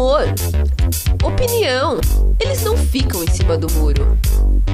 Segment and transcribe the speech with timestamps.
[0.00, 0.24] humor,
[1.22, 2.00] opinião.
[2.40, 4.18] Eles não ficam em cima do muro.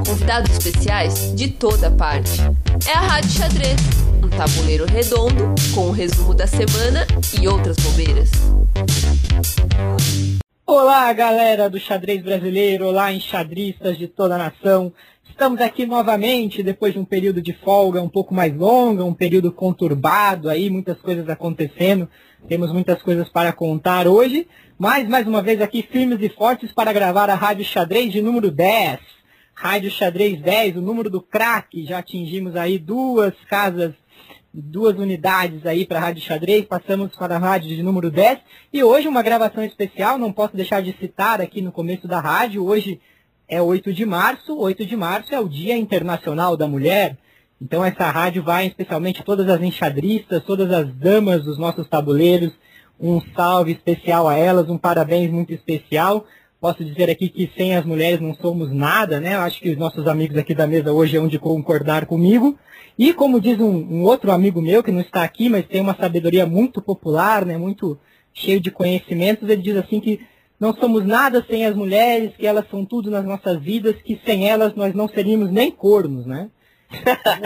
[0.06, 2.40] Convidados especiais de toda parte.
[2.88, 3.80] É a Rádio Xadrez,
[4.22, 7.04] um tabuleiro redondo com o resumo da semana
[7.40, 8.30] e outras bobeiras.
[10.64, 14.92] Olá, galera do xadrez brasileiro, olá, enxadristas de toda a nação.
[15.28, 19.52] Estamos aqui novamente depois de um período de folga um pouco mais longo, um período
[19.52, 22.08] conturbado aí, muitas coisas acontecendo.
[22.48, 24.46] Temos muitas coisas para contar hoje,
[24.78, 28.52] mas mais uma vez aqui firmes e fortes para gravar a Rádio Xadrez de número
[28.52, 29.00] 10.
[29.52, 31.84] Rádio Xadrez 10, o número do craque.
[31.84, 33.94] Já atingimos aí duas casas,
[34.54, 36.64] duas unidades aí para a Rádio Xadrez.
[36.66, 38.38] Passamos para a rádio de número 10.
[38.72, 42.64] E hoje uma gravação especial, não posso deixar de citar aqui no começo da rádio.
[42.64, 43.00] Hoje
[43.48, 44.56] é 8 de março.
[44.56, 47.18] 8 de março é o Dia Internacional da Mulher.
[47.60, 52.52] Então essa rádio vai especialmente todas as enxadristas, todas as damas dos nossos tabuleiros,
[53.00, 56.26] um salve especial a elas, um parabéns muito especial.
[56.60, 59.36] Posso dizer aqui que sem as mulheres não somos nada, né?
[59.36, 62.58] Acho que os nossos amigos aqui da mesa hoje é de concordar comigo.
[62.98, 65.94] E como diz um, um, outro amigo meu que não está aqui, mas tem uma
[65.94, 67.58] sabedoria muito popular, né?
[67.58, 67.98] Muito
[68.32, 70.20] cheio de conhecimentos, ele diz assim que
[70.58, 74.48] não somos nada sem as mulheres, que elas são tudo nas nossas vidas, que sem
[74.48, 76.50] elas nós não seríamos nem cornos, né?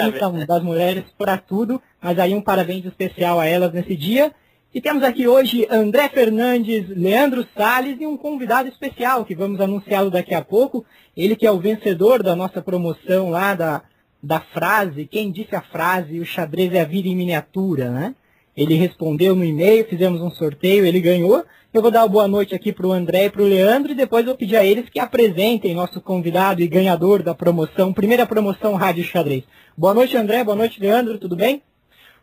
[0.09, 4.33] Então, das mulheres para tudo, mas aí um parabéns especial a elas nesse dia.
[4.73, 10.11] E temos aqui hoje André Fernandes, Leandro Sales e um convidado especial que vamos anunciá-lo
[10.11, 10.85] daqui a pouco.
[11.17, 13.83] Ele que é o vencedor da nossa promoção lá da,
[14.23, 18.15] da frase, quem disse a frase, o xadrez é a vida em miniatura, né?
[18.57, 21.45] Ele respondeu no e-mail, fizemos um sorteio, ele ganhou.
[21.73, 23.95] Eu vou dar uma boa noite aqui para o André e para o Leandro e
[23.95, 28.75] depois eu pedir a eles que apresentem nosso convidado e ganhador da promoção, primeira promoção
[28.75, 29.45] Rádio Xadrez.
[29.77, 30.43] Boa noite, André.
[30.43, 31.17] Boa noite, Leandro.
[31.17, 31.63] Tudo bem?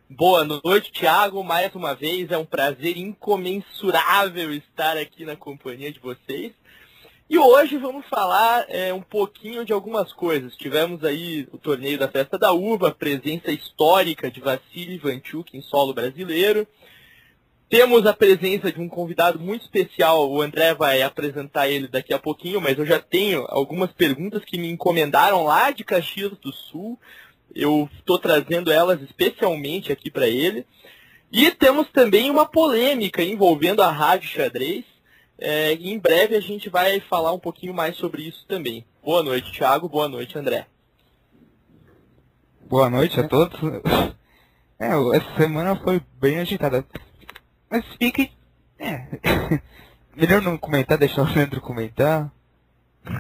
[0.10, 1.42] Boa noite, Thiago.
[1.46, 6.52] Mais uma vez, é um prazer incomensurável estar aqui na companhia de vocês.
[7.30, 10.58] E hoje vamos falar é, um pouquinho de algumas coisas.
[10.58, 15.94] Tivemos aí o torneio da Festa da Uva, presença histórica de Vassili Ivanchuk em solo
[15.94, 16.68] brasileiro.
[17.70, 22.20] Temos a presença de um convidado muito especial, o André vai apresentar ele daqui a
[22.20, 26.98] pouquinho, mas eu já tenho algumas perguntas que me encomendaram lá de Caxias do Sul.
[27.54, 30.66] Eu estou trazendo elas especialmente aqui para ele.
[31.30, 34.86] E temos também uma polêmica envolvendo a Rádio Xadrez.
[35.38, 38.86] É, e em breve a gente vai falar um pouquinho mais sobre isso também.
[39.04, 39.90] Boa noite, Thiago.
[39.90, 40.68] Boa noite, André.
[42.66, 43.60] Boa noite a todos.
[44.80, 46.86] É, essa semana foi bem agitada.
[47.70, 48.32] Mas fique.
[48.80, 49.06] É.
[50.16, 52.32] Melhor não comentar, deixar o Leandro comentar.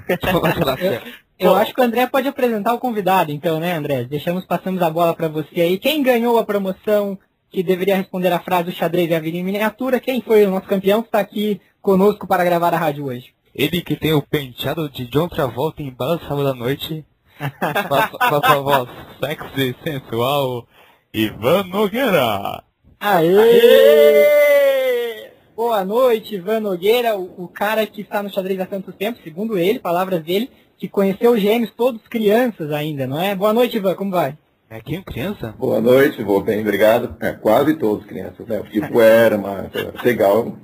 [0.08, 1.02] eu,
[1.52, 4.04] eu acho que o André pode apresentar o convidado, então, né, André?
[4.06, 5.78] Deixamos, passamos a bola para você aí.
[5.78, 7.18] Quem ganhou a promoção
[7.50, 10.00] que deveria responder a frase do xadrez e a vida em miniatura?
[10.00, 13.34] Quem foi o nosso campeão que está aqui conosco para gravar a rádio hoje?
[13.54, 17.06] Ele que tem o penteado de John Travolta em Bala Sábado da Noite.
[17.38, 20.68] com a voz sexy e sensual,
[21.14, 22.64] Ivan Nogueira.
[23.00, 23.38] Aê!
[23.38, 25.32] Aê!
[25.56, 29.58] Boa noite, Ivan Nogueira, o, o, cara que está no xadrez há tanto tempo, segundo
[29.58, 33.36] ele, palavras dele, que conheceu os gêmeos todos crianças ainda, não é?
[33.36, 34.36] Boa noite, Ivan, como vai?
[34.68, 35.54] É quem criança?
[35.60, 37.16] Boa noite, vou bem, obrigado.
[37.20, 38.62] É, quase todos crianças, né?
[38.72, 39.72] Tipo era, mas
[40.04, 40.58] legal.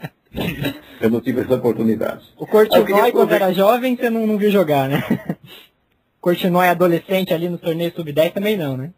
[0.99, 2.23] Eu não tive essa oportunidade.
[2.35, 5.03] O Cortinói, quando era jovem, você não, não viu jogar, né?
[6.19, 8.91] Cortinói adolescente ali no torneio sub-10 também não, né?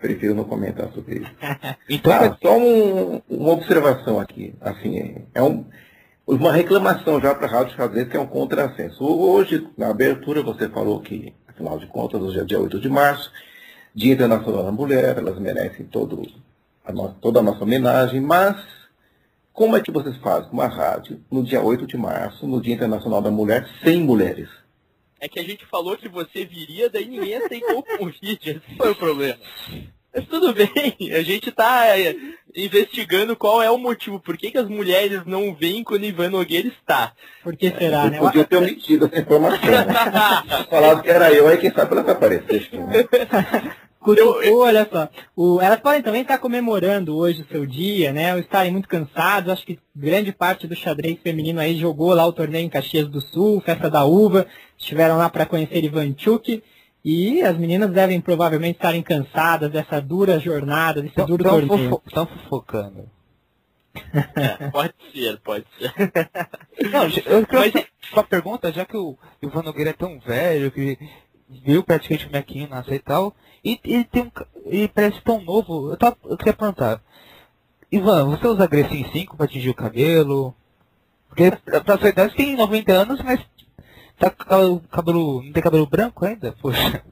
[0.00, 1.30] Prefiro não comentar sobre isso.
[1.88, 4.54] então, ah, só um, uma observação aqui.
[4.60, 5.64] Assim, é um,
[6.26, 9.04] uma reclamação já para a Rádio Xadrez, que é um contrassenso.
[9.04, 13.30] Hoje, na abertura, você falou que, afinal de contas, hoje é dia 8 de março,
[13.94, 16.22] Dia Internacional da Mulher, elas merecem todo
[16.84, 18.56] a nossa, toda a nossa homenagem, mas
[19.52, 23.20] como é que vocês fazem uma rádio no dia 8 de março, no Dia Internacional
[23.20, 24.48] da Mulher, sem mulheres?
[25.20, 28.50] É que a gente falou que você viria, daí ninguém aceitou o convite.
[28.50, 29.38] Esse foi o problema.
[30.14, 30.68] Mas tudo bem,
[31.14, 32.16] a gente está é,
[32.56, 34.18] investigando qual é o motivo.
[34.18, 37.12] Por que, que as mulheres não vêm quando Ivan Nogueira está?
[37.44, 38.18] Por que será, eu né?
[38.18, 39.70] Podia ter omitido essa informação.
[39.70, 39.84] Né?
[40.68, 42.68] Falado que era eu, aí quem sabe ela vai aparecer.
[44.00, 45.08] Cutucou, eu, olha só.
[45.36, 48.32] O, elas podem também estar comemorando hoje o seu dia, né?
[48.32, 49.52] Ou estarem muito cansados.
[49.52, 53.20] Acho que grande parte do xadrez feminino aí jogou lá o torneio em Caxias do
[53.20, 54.46] Sul, Festa da Uva.
[54.78, 56.62] Estiveram lá para conhecer Ivan Chuk.
[57.04, 62.02] E as meninas devem provavelmente estarem cansadas dessa dura jornada, desse duro tão torneio.
[62.06, 63.08] Estão fofocando.
[64.36, 65.92] É, pode ser, pode ser.
[66.92, 67.86] Não, eu quero Mas...
[68.12, 70.96] uma pergunta, já que o Ivan Nogueira é tão velho, que
[71.64, 74.30] viu praticamente o Mequinho nascer e tal, e ele tem um.
[74.66, 75.90] ele parece tão novo.
[75.90, 77.00] Eu, tava, eu queria perguntar.
[77.92, 80.54] Ivan, você usa Grecin 5 para atingir o cabelo?
[81.28, 81.50] Porque
[81.84, 83.40] pra sua idade tem 90 anos, mas
[84.18, 86.54] tá com cabelo, não tem cabelo branco ainda?
[86.60, 87.02] Poxa.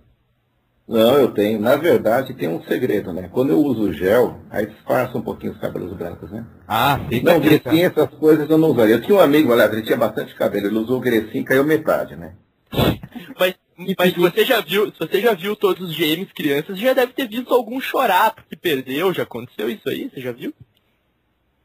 [0.88, 1.61] Não, eu tenho.
[1.61, 3.29] Na verdade, tem um segredo, né?
[3.31, 6.46] Quando eu uso gel, aí disfarça um pouquinho os cabelos brancos, né?
[6.67, 8.94] Ah, fica Não, Grecin, essas coisas eu não usaria.
[8.94, 12.17] Eu tinha um amigo, aliás, ele tinha bastante cabelo, ele usou o Grecin, caiu metade,
[12.17, 12.32] né?
[13.38, 13.55] Mas,
[13.97, 17.29] mas você já viu, se você já viu todos os GMs crianças, já deve ter
[17.29, 20.11] visto algum chorar porque perdeu, já aconteceu isso aí?
[20.11, 20.53] Você já viu?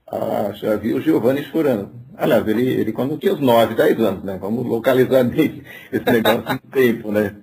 [0.08, 1.90] Ah, já vi o Giovanni chorando.
[2.16, 4.38] Aliás, ele, ele quando tinha os 9, 10 anos, né?
[4.40, 7.36] Vamos localizar bem esse negócio em tempo, né?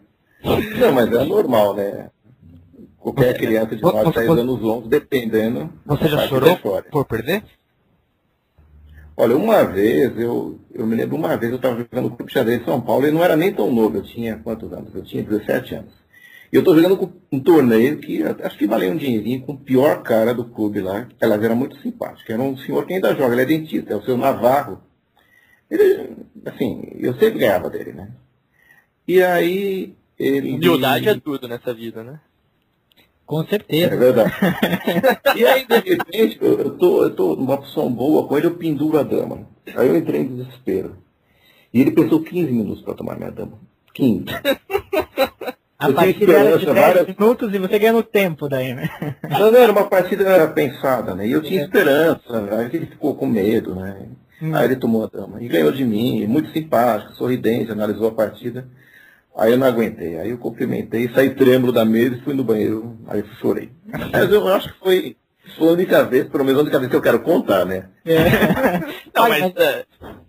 [0.78, 2.10] Não, mas é normal, né?
[2.98, 5.72] Qualquer criança de 9, 10 anos longos, dependendo.
[5.86, 6.56] Você já chorou
[6.90, 7.42] por perder?
[9.20, 12.62] Olha, uma vez, eu, eu me lembro uma vez, eu estava jogando o Clube Xadrez
[12.62, 14.94] em São Paulo e não era nem tão novo, eu tinha quantos anos?
[14.94, 15.92] Eu tinha 17 anos.
[16.50, 19.58] E eu estou jogando com um torneio que acho que valia um dinheirinho com o
[19.58, 21.06] pior cara do clube lá.
[21.20, 22.32] Ela era muito simpática.
[22.32, 24.80] Era um senhor que ainda joga, ele é dentista, é o seu Navarro.
[25.70, 28.08] Ele, assim, eu sempre ganhava dele, né?
[29.06, 30.54] E aí ele.
[30.54, 32.18] Humildade é tudo nessa vida, né?
[33.30, 33.94] Com certeza.
[33.94, 34.32] É verdade.
[35.38, 38.98] e aí, de repente, eu tô, eu tô numa posição boa com ele, eu penduro
[38.98, 39.46] a dama.
[39.76, 40.96] Aí eu entrei em desespero.
[41.72, 43.52] E ele pensou 15 minutos para tomar minha dama.
[43.94, 44.24] 15.
[45.78, 47.06] A eu partida era de 10 várias...
[47.06, 48.90] minutos e você ganha no tempo daí, né?
[49.30, 51.28] Não, não, era uma partida pensada, né?
[51.28, 51.64] E eu tinha é.
[51.64, 54.08] esperança, aí ele ficou com medo, né?
[54.42, 54.56] Hum.
[54.56, 55.40] Aí ele tomou a dama.
[55.40, 58.66] E ganhou de mim, muito simpático, sorridente, analisou a partida.
[59.40, 60.18] Aí eu não aguentei.
[60.18, 62.98] Aí eu cumprimentei, saí trêmulo da mesa e fui no banheiro.
[63.08, 63.72] Aí eu chorei.
[64.12, 65.16] Mas eu acho que foi,
[65.56, 67.88] foi a única vez, pelo menos a única vez que eu quero contar, né?
[68.04, 68.18] É.
[69.16, 70.20] não, mas uh,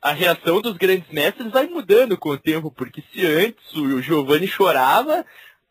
[0.00, 4.46] a reação dos grandes mestres vai mudando com o tempo, porque se antes o Giovanni
[4.46, 5.22] chorava,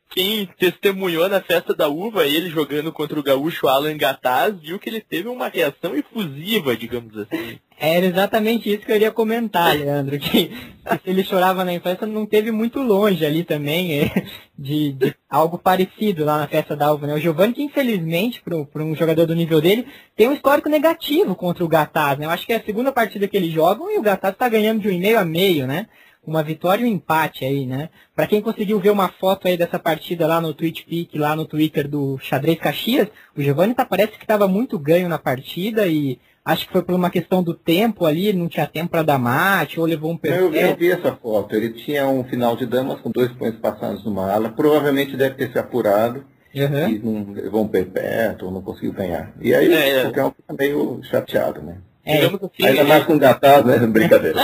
[0.09, 4.89] quem testemunhou na festa da uva, ele jogando contra o gaúcho Alan Gataz, viu que
[4.89, 7.59] ele teve uma reação efusiva, digamos assim.
[7.77, 10.49] Era exatamente isso que eu iria comentar, Leandro, que,
[11.03, 14.25] se ele chorava na festa não teve muito longe ali também é,
[14.57, 17.07] de, de, algo parecido lá na festa da uva.
[17.07, 17.15] Né?
[17.15, 19.85] O Giovanni, que infelizmente, para um jogador do nível dele,
[20.15, 22.17] tem um histórico negativo contra o Gataz.
[22.17, 22.25] Né?
[22.25, 24.79] Eu acho que é a segunda partida que eles jogam e o Gataz está ganhando
[24.79, 25.87] de um e meio a meio, né?
[26.25, 27.89] Uma vitória e um empate aí, né?
[28.15, 31.45] Para quem conseguiu ver uma foto aí dessa partida lá no Twitch Peak, lá no
[31.45, 36.19] Twitter do Xadrez Caxias, o Giovanni tá, parece que estava muito ganho na partida e
[36.43, 39.79] acho que foi por uma questão do tempo ali, não tinha tempo para dar mate,
[39.79, 40.55] ou levou um perfeito.
[40.55, 44.03] Eu, eu vi essa foto, ele tinha um final de damas com dois pontos passados
[44.05, 46.23] numa ala, provavelmente deve ter se apurado.
[46.55, 46.89] Uhum.
[46.89, 49.33] E não levou um perpétuo, não conseguiu ganhar.
[49.41, 51.79] E aí é, o Cacau fica meio chateado, né?
[52.05, 53.79] É, assim, Ainda mais com gatado, né?
[53.87, 54.39] Brincadeira.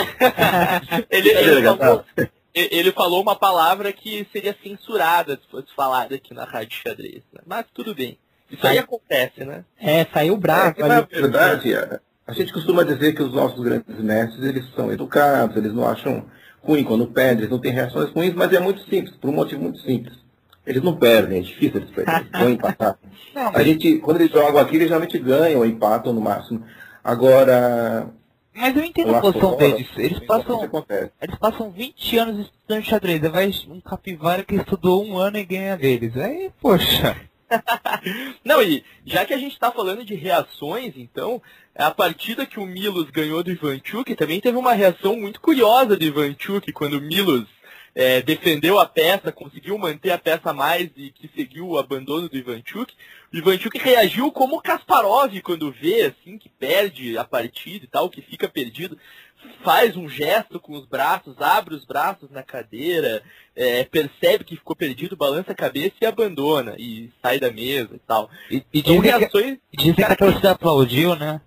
[1.08, 2.04] ele, ele, falou,
[2.52, 7.22] ele, falou, uma palavra que seria censurada se fosse falada aqui na Rádio Xadrez.
[7.32, 7.40] Né?
[7.46, 8.18] Mas tudo bem.
[8.50, 9.64] Isso aí acontece, né?
[9.80, 10.74] É, saiu bravo.
[10.76, 11.74] É, na verdade,
[12.26, 16.26] a gente costuma dizer que os nossos grandes mestres, eles são educados, eles não acham
[16.60, 19.62] ruim quando perdem, eles não têm reações ruins, mas é muito simples, por um motivo
[19.62, 20.22] muito simples.
[20.66, 22.96] Eles não perdem, é difícil eles perderem, vão empatar.
[23.34, 23.56] Não, mas...
[23.56, 26.64] A gente, quando eles jogam aqui, eles geralmente ganham ou empatam no máximo.
[27.02, 28.08] Agora.
[28.54, 29.88] Mas eu entendo a posição deles.
[29.96, 30.70] Eles passam,
[31.20, 33.20] eles passam 20 anos estudando xadrez.
[33.22, 36.16] Vai um capivara que estudou um ano e ganha deles.
[36.16, 37.16] Aí, poxa.
[38.44, 41.40] Não, e já que a gente está falando de reações, então,
[41.74, 46.04] a partida que o Milos ganhou do Ivanchuk também teve uma reação muito curiosa do
[46.04, 47.46] Ivanchuk quando o Milos
[47.94, 52.36] é, defendeu a peça, conseguiu manter a peça mais e que seguiu o abandono do
[52.36, 52.94] Ivanchuk.
[53.32, 58.20] Ivanchuk reagiu como o Kasparov quando vê assim que perde a partida e tal, que
[58.20, 58.98] fica perdido,
[59.62, 63.22] faz um gesto com os braços, abre os braços na cadeira,
[63.56, 67.98] é, percebe que ficou perdido, balança a cabeça e abandona e sai da mesa e
[68.00, 68.28] tal.
[68.50, 69.58] E, e dizem, reações...
[69.70, 71.40] que, dizem que a torcida aplaudiu, né?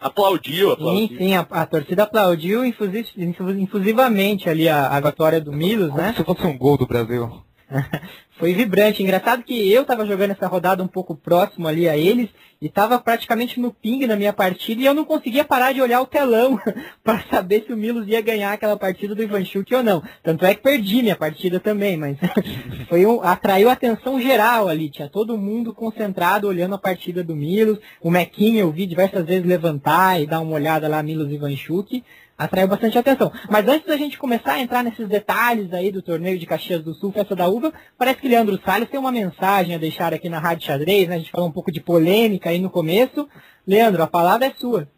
[0.00, 1.08] Aplaudiu, aplaudiu.
[1.08, 6.12] Sim, sim, a, a torcida aplaudiu infusivamente ali a, a vitória do Milos, né?
[6.14, 7.42] se fosse um gol do Brasil.
[8.38, 9.02] Foi vibrante.
[9.02, 12.28] Engraçado que eu estava jogando essa rodada um pouco próximo ali a eles
[12.60, 16.00] e estava praticamente no ping na minha partida e eu não conseguia parar de olhar
[16.00, 16.60] o telão
[17.02, 20.02] para saber se o Milos ia ganhar aquela partida do Ivanchuk ou não.
[20.22, 22.18] Tanto é que perdi minha partida também, mas
[22.88, 24.90] foi um, atraiu atenção geral ali.
[24.90, 27.78] Tinha todo mundo concentrado olhando a partida do Milos.
[28.02, 32.02] O Mequinha eu vi diversas vezes levantar e dar uma olhada lá Milos Ivanchuk
[32.36, 33.32] atraiu bastante atenção.
[33.48, 36.94] Mas antes da gente começar a entrar nesses detalhes aí do torneio de Caxias do
[36.94, 40.38] Sul, Festa da Uva, parece que Leandro Salles tem uma mensagem a deixar aqui na
[40.38, 41.16] Rádio Xadrez, né?
[41.16, 43.28] A gente falou um pouco de polêmica aí no começo.
[43.66, 44.88] Leandro, a palavra é sua.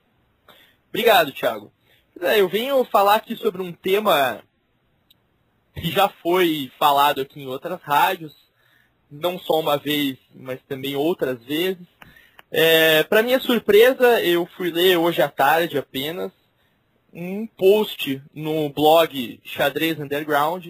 [0.89, 1.71] Obrigado, Thiago.
[2.21, 4.41] É, eu venho falar aqui sobre um tema
[5.75, 8.35] que já foi falado aqui em outras rádios,
[9.09, 11.87] não só uma vez, mas também outras vezes.
[12.51, 16.33] É, Para minha surpresa, eu fui ler hoje à tarde apenas
[17.13, 20.67] um post no blog Xadrez Underground,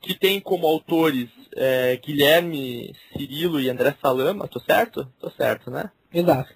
[0.00, 5.10] que tem como autores é, Guilherme Cirilo e André Salama, tô certo?
[5.18, 5.90] Tô certo, né?
[6.12, 6.52] Exato.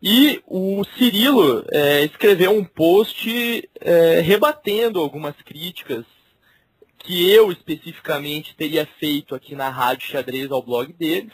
[0.00, 6.04] E o Cirilo é, escreveu um post é, rebatendo algumas críticas
[6.98, 11.32] que eu especificamente teria feito aqui na Rádio Xadrez ao blog deles.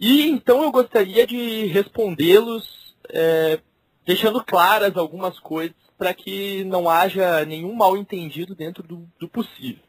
[0.00, 3.60] E então eu gostaria de respondê-los é,
[4.06, 9.82] deixando claras algumas coisas para que não haja nenhum mal entendido dentro do, do possível.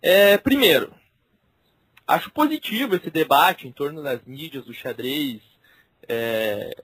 [0.00, 0.94] É, primeiro,
[2.06, 5.42] acho positivo esse debate em torno das mídias do xadrez,
[6.08, 6.82] é,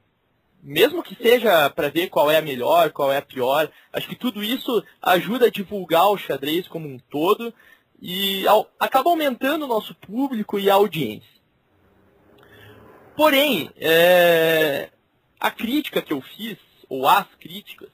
[0.62, 4.16] mesmo que seja para ver qual é a melhor, qual é a pior, acho que
[4.16, 7.54] tudo isso ajuda a divulgar o xadrez como um todo
[8.02, 11.36] e ao, acaba aumentando o nosso público e a audiência.
[13.16, 14.90] Porém, é,
[15.38, 17.90] a crítica que eu fiz, ou as críticas,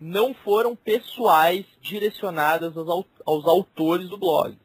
[0.00, 4.56] não foram pessoais direcionadas aos, aos autores do blog.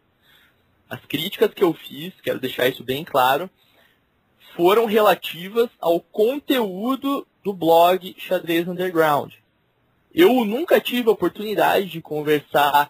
[0.90, 3.50] As críticas que eu fiz, quero deixar isso bem claro,
[4.56, 9.34] foram relativas ao conteúdo do blog Xadrez Underground.
[10.14, 12.90] Eu nunca tive a oportunidade de conversar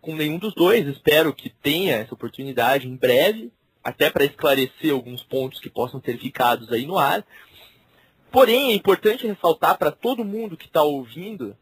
[0.00, 5.22] com nenhum dos dois, espero que tenha essa oportunidade em breve, até para esclarecer alguns
[5.22, 7.24] pontos que possam ter ficado aí no ar.
[8.30, 11.56] Porém, é importante ressaltar para todo mundo que está ouvindo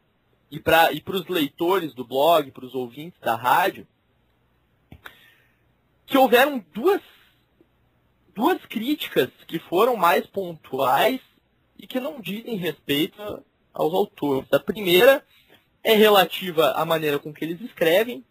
[0.50, 3.86] e para e os leitores do blog, para os ouvintes da rádio,
[6.06, 7.02] que houveram duas,
[8.34, 11.20] duas críticas que foram mais pontuais
[11.78, 14.50] e que não dizem respeito aos autores.
[14.52, 15.24] A primeira
[15.82, 18.24] é relativa à maneira com que eles escrevem.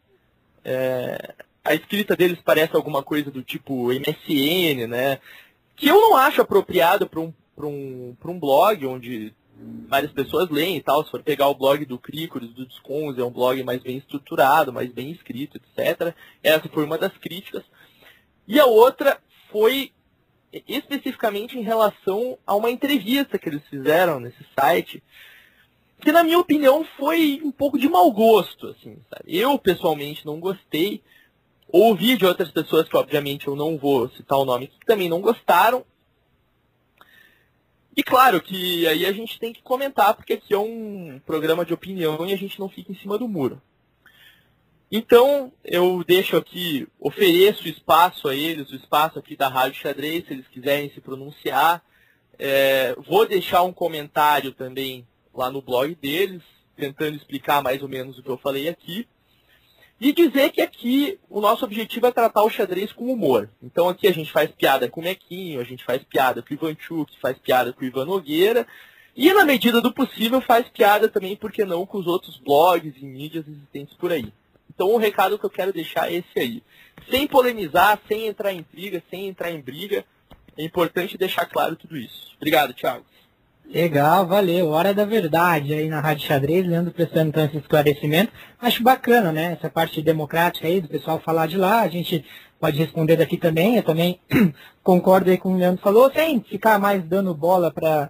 [0.64, 5.20] É, a escrita deles parece alguma coisa do tipo MSN, né?
[5.76, 7.34] Que eu não acho apropriado para um,
[7.66, 9.34] um, um blog onde
[9.88, 11.04] várias pessoas leem e tal.
[11.04, 14.74] Se for pegar o blog do Crícolis, do Descons, é um blog mais bem estruturado,
[14.74, 16.16] mais bem escrito, etc.
[16.44, 17.64] Essa foi uma das críticas.
[18.48, 19.20] E a outra
[19.52, 19.92] foi
[20.68, 25.04] especificamente em relação a uma entrevista que eles fizeram nesse site,
[26.00, 29.38] que na minha opinião foi um pouco de mau gosto, assim, sabe?
[29.38, 31.02] Eu pessoalmente não gostei.
[31.70, 35.20] Ouvi de outras pessoas que obviamente eu não vou citar o nome, que também não
[35.20, 35.84] gostaram,
[37.98, 41.74] e claro que aí a gente tem que comentar, porque aqui é um programa de
[41.74, 43.60] opinião e a gente não fica em cima do muro.
[44.92, 50.34] Então, eu deixo aqui, ofereço espaço a eles, o espaço aqui da Rádio Xadrez, se
[50.34, 51.84] eles quiserem se pronunciar.
[52.38, 56.44] É, vou deixar um comentário também lá no blog deles,
[56.76, 59.08] tentando explicar mais ou menos o que eu falei aqui.
[60.00, 63.50] E dizer que aqui o nosso objetivo é tratar o xadrez com humor.
[63.64, 66.54] Então aqui a gente faz piada com o Mequinho, a gente faz piada com o
[66.54, 68.68] Ivan Chuk, faz piada com o Ivan Nogueira.
[69.16, 72.94] E na medida do possível faz piada também, por que não, com os outros blogs
[73.02, 74.32] e mídias existentes por aí.
[74.70, 76.64] Então o recado que eu quero deixar é esse aí.
[77.10, 80.06] Sem polemizar, sem entrar em briga, sem entrar em briga,
[80.56, 82.34] é importante deixar claro tudo isso.
[82.36, 83.04] Obrigado, Thiago.
[83.70, 84.70] Legal, valeu.
[84.70, 88.32] Hora da verdade aí na Rádio Xadrez, Leandro prestando então esse esclarecimento.
[88.62, 89.58] Acho bacana, né?
[89.60, 92.24] Essa parte democrática aí do pessoal falar de lá, a gente
[92.62, 93.76] pode responder daqui também.
[93.76, 94.22] Eu também
[94.82, 98.10] concordo aí com o Leandro falou, sem ficar mais dando bola para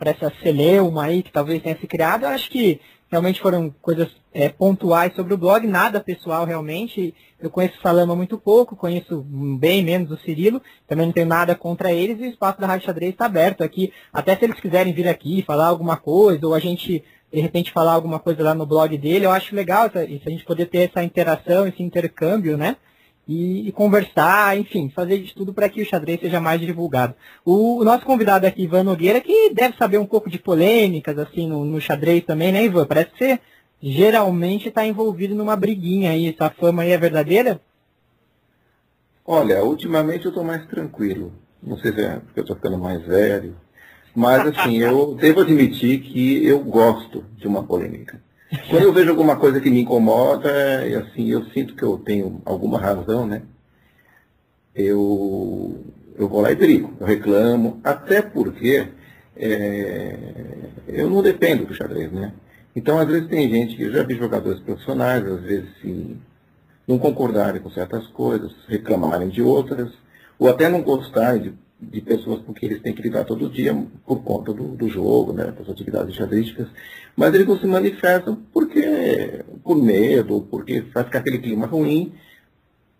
[0.00, 2.22] essa celeuma aí que talvez tenha se criado.
[2.22, 2.80] Eu acho que
[3.10, 7.12] realmente foram coisas é, pontuais sobre o blog, nada pessoal realmente.
[7.42, 9.24] Eu conheço o Salama muito pouco, conheço
[9.58, 12.86] bem menos o Cirilo, também não tenho nada contra eles e o espaço da Rádio
[12.86, 13.92] Xadrez está aberto aqui.
[14.12, 17.92] Até se eles quiserem vir aqui falar alguma coisa, ou a gente de repente falar
[17.92, 21.02] alguma coisa lá no blog dele, eu acho legal isso, a gente poder ter essa
[21.02, 22.76] interação, esse intercâmbio, né?
[23.26, 27.14] e, e, conversar, enfim, fazer de tudo para que o xadrez seja mais divulgado.
[27.44, 31.48] O, o, nosso convidado aqui, Ivan Nogueira, que deve saber um pouco de polêmicas assim
[31.48, 32.86] no, no xadrez também, né, Ivan?
[32.86, 33.40] Parece que
[33.82, 36.28] geralmente está envolvido numa briguinha aí.
[36.28, 37.60] Essa fama aí é verdadeira?
[39.26, 41.32] Olha, ultimamente eu estou mais tranquilo.
[41.62, 43.56] Não sei se é porque eu estou ficando mais velho.
[44.14, 48.20] Mas assim, eu devo admitir que eu gosto de uma polêmica.
[48.68, 52.42] Quando eu vejo alguma coisa que me incomoda, e assim, eu sinto que eu tenho
[52.44, 53.42] alguma razão, né?
[54.74, 55.82] Eu,
[56.18, 58.88] eu vou lá e brigo, eu reclamo, até porque
[59.36, 60.18] é,
[60.88, 62.32] eu não dependo do xadrez, né?
[62.74, 65.68] Então, às vezes tem gente que já vi jogadores profissionais, às vezes
[66.86, 69.92] não concordarem com certas coisas, reclamarem de outras,
[70.38, 71.54] ou até não gostarem de
[71.90, 73.74] de pessoas com eles têm que lidar todo dia
[74.06, 76.68] por conta do, do jogo, né, das atividades xadrísticas,
[77.16, 82.12] mas eles não se manifestam porque por medo, porque vai ficar aquele clima ruim.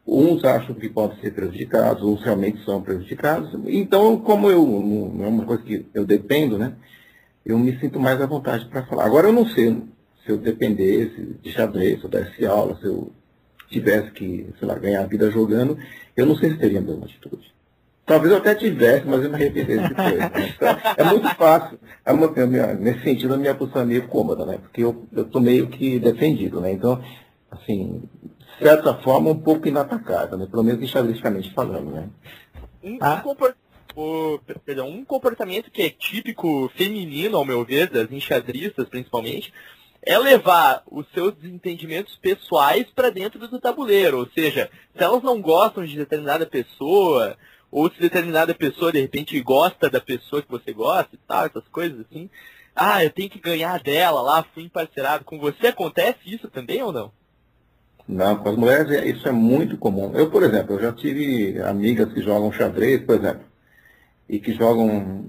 [0.05, 3.57] Uns acham que podem ser prejudicados, uns realmente são prejudicados.
[3.67, 6.75] Então, como eu não é uma coisa que eu dependo, né?
[7.45, 9.05] Eu me sinto mais à vontade para falar.
[9.05, 9.83] Agora eu não sei
[10.25, 13.13] se eu dependesse de xadrez, se eu desse aula, se eu
[13.69, 15.79] tivesse que, sei lá, ganhar a vida jogando,
[16.17, 17.53] eu não sei se teria a mesma atitude.
[18.05, 20.19] Talvez eu até tivesse, mas eu me arrependesse depois.
[20.19, 20.31] Né?
[20.57, 21.79] Então, é muito fácil.
[22.05, 24.59] É uma, é nesse sentido, a minha posição é meio cômoda, né?
[24.59, 26.73] Porque eu estou meio que defendido, né?
[26.73, 27.01] Então,
[27.51, 28.03] assim,
[28.59, 30.47] de certa forma, um pouco inatacável, né?
[30.51, 32.09] Pelo menos estatisticamente falando, né?
[32.83, 33.23] Um, ah.
[33.97, 39.53] Um, perdão, um comportamento que é típico feminino, ao meu ver, das enxadristas principalmente,
[40.05, 44.19] é levar os seus desentendimentos pessoais para dentro do tabuleiro.
[44.19, 47.37] Ou seja, se elas não gostam de determinada pessoa,
[47.71, 51.67] ou se determinada pessoa de repente gosta da pessoa que você gosta e tal, essas
[51.69, 52.29] coisas assim.
[52.75, 55.25] Ah, eu tenho que ganhar dela lá, fui emparcerado.
[55.25, 57.13] Com você acontece isso também ou não?
[58.07, 60.13] Não, com as mulheres é, isso é muito comum.
[60.15, 63.45] Eu, por exemplo, eu já tive amigas que jogam xadrez, por exemplo,
[64.33, 65.27] e que jogam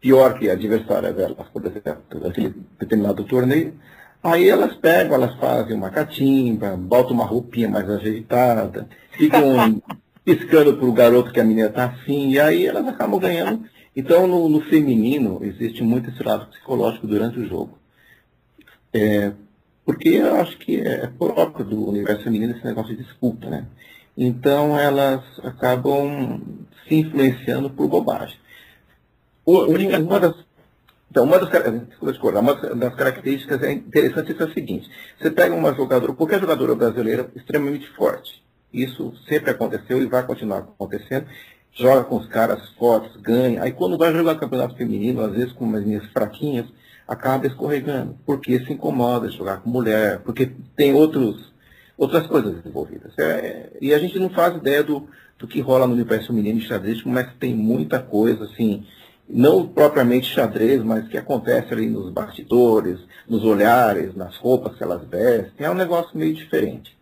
[0.00, 3.74] pior que a adversária delas, por exemplo, aquele determinado torneio.
[4.22, 9.82] Aí elas pegam, elas fazem uma catimba, botam uma roupinha mais ajeitada, ficam
[10.24, 13.64] piscando para o garoto que a menina está afim, e aí elas acabam ganhando.
[13.96, 17.76] Então, no, no, feminino, existe muito esse lado psicológico durante o jogo.
[18.92, 19.32] É,
[19.84, 23.66] porque eu acho que é próprio do universo feminino esse negócio de disputa, né?
[24.16, 26.40] Então, elas acabam
[26.90, 28.36] se influenciando por bobagem.
[29.46, 30.34] Uma das,
[31.08, 31.48] então, uma das,
[32.00, 34.90] uma das características é interessante é o seguinte.
[35.18, 38.42] Você pega uma jogadora, qualquer jogadora brasileira extremamente forte,
[38.72, 41.26] isso sempre aconteceu e vai continuar acontecendo.
[41.72, 43.62] Joga com os caras fortes, ganha.
[43.62, 46.66] Aí quando vai jogar campeonato feminino, às vezes com umas linhas fraquinhas,
[47.06, 48.16] acaba escorregando.
[48.26, 51.49] Porque se incomoda de jogar com mulher, porque tem outros,
[52.00, 53.12] outras coisas envolvidas.
[53.18, 55.06] É, e a gente não faz ideia do,
[55.38, 58.86] do que rola no universo feminino de xadrez, mas tem muita coisa, assim,
[59.28, 65.06] não propriamente xadrez, mas que acontece ali nos bastidores, nos olhares, nas roupas que elas
[65.06, 65.66] vestem.
[65.66, 66.98] É um negócio meio diferente.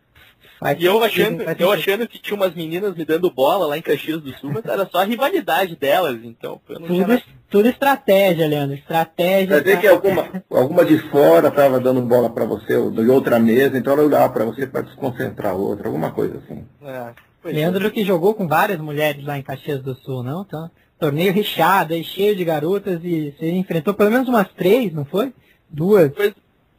[0.59, 3.83] Faz e eu achando, eu achando que tinha umas meninas me dando bola lá em
[3.83, 6.61] Caxias do Sul, mas era só a rivalidade delas, então.
[6.67, 8.77] tudo, tudo estratégia, Leandro.
[8.77, 9.49] Estratégia.
[9.57, 13.39] Quer dizer que alguma, alguma de fora estava dando bola para você, ou de outra
[13.39, 16.65] mesa, então ela olhava para você para desconcentrar outra, alguma coisa assim.
[16.83, 17.13] É,
[17.45, 17.91] Leandro é.
[17.91, 20.43] que jogou com várias mulheres lá em Caxias do Sul, não?
[20.43, 25.05] Então, torneio recheado, aí, cheio de garotas, e você enfrentou pelo menos umas três, não
[25.05, 25.33] foi?
[25.71, 26.13] Duas.
[26.15, 26.35] Pois,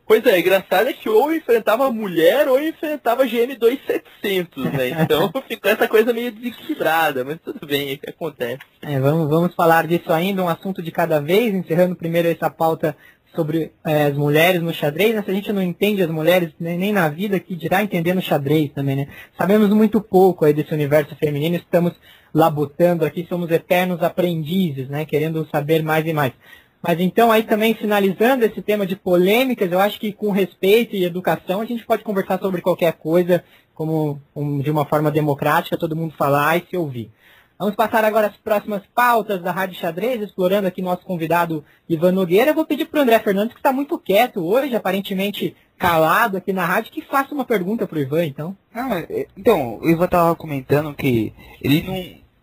[0.10, 4.90] Pois é, engraçado é que ou enfrentava mulher ou enfrentava GM2700, né?
[5.04, 8.58] Então ficou essa coisa meio desequilibrada, mas tudo bem, é que acontece.
[8.82, 12.98] É, vamos, vamos falar disso ainda, um assunto de cada vez, encerrando primeiro essa pauta
[13.36, 15.22] sobre é, as mulheres no xadrez, né?
[15.22, 18.22] Se a gente não entende as mulheres nem, nem na vida, que dirá entender no
[18.24, 19.08] xadrez também, né?
[19.38, 21.94] Sabemos muito pouco aí desse universo feminino, estamos
[22.34, 25.06] labutando aqui, somos eternos aprendizes, né?
[25.06, 26.34] Querendo saber mais e mais.
[26.82, 31.04] Mas então, aí também finalizando esse tema de polêmicas, eu acho que com respeito e
[31.04, 33.44] educação a gente pode conversar sobre qualquer coisa,
[33.76, 37.12] como um, de uma forma democrática, todo mundo falar e se ouvir.
[37.58, 42.52] Vamos passar agora as próximas pautas da Rádio Xadrez, explorando aqui nosso convidado Ivan Nogueira.
[42.52, 46.54] Eu vou pedir para o André Fernandes, que está muito quieto hoje, aparentemente calado aqui
[46.54, 48.58] na rádio, que faça uma pergunta para o Ivan, então.
[48.74, 49.04] Ah,
[49.36, 51.82] então, o Ivan estava comentando que ele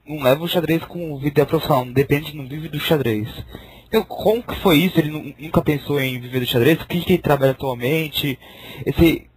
[0.06, 3.26] não, não leva o xadrez com vida profissional, depende, não vive do xadrez.
[3.88, 4.98] Então, como que foi isso?
[4.98, 6.80] Ele nunca pensou em viver do xadrez?
[6.80, 8.38] O que, que ele trabalha atualmente?
[8.84, 9.28] Esse,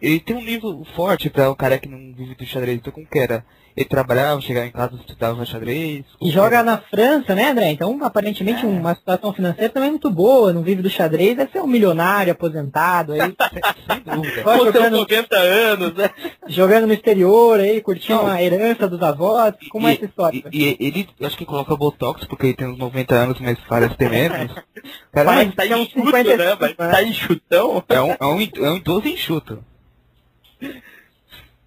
[0.00, 2.78] ele tem um nível forte para o cara que não vive do xadrez.
[2.78, 3.44] Então, como que era?
[3.76, 6.04] Ele trabalhava, chegava em casa, estudava xadrez.
[6.20, 7.70] E joga na França, né, André?
[7.70, 8.68] Então, aparentemente, é.
[8.68, 10.52] uma situação financeira também muito boa.
[10.52, 13.20] Não vive do xadrez, deve ser um milionário aposentado aí.
[13.88, 14.42] Sem dúvida.
[14.42, 16.10] Com jogando, 90 anos, né?
[16.46, 19.54] Jogando no exterior aí, curtindo a herança dos avós.
[19.70, 20.44] Como é e, é essa história?
[20.52, 23.96] E, e, ele, acho que coloca Botox, porque ele tem uns 90 anos, mas parece
[23.96, 24.54] ter menos.
[25.12, 26.56] Cara, mas tá enxuto, né?
[26.60, 27.84] Mas tá enxutão.
[27.88, 29.64] É um, é um, é um idoso enxuto.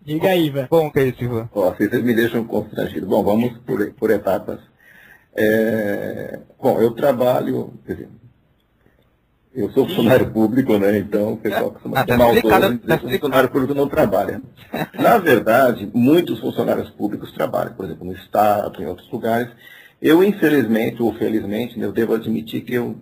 [0.06, 0.68] Diga aí, velho.
[0.70, 1.50] Bom, que é isso, Ivan?
[1.52, 3.08] Ó, vocês me deixam constrangido.
[3.08, 4.60] Bom, vamos por, por etapas.
[5.36, 8.10] É, bom, eu trabalho, quer dizer,
[9.56, 10.98] eu sou funcionário público, né?
[10.98, 12.42] Então o pessoal costuma ah, chamar
[12.88, 14.42] tá funcionário público não trabalha.
[14.94, 19.50] Na verdade, muitos funcionários públicos trabalham, por exemplo, no Estado, em outros lugares.
[20.02, 22.96] Eu, infelizmente ou felizmente, eu devo admitir que eu,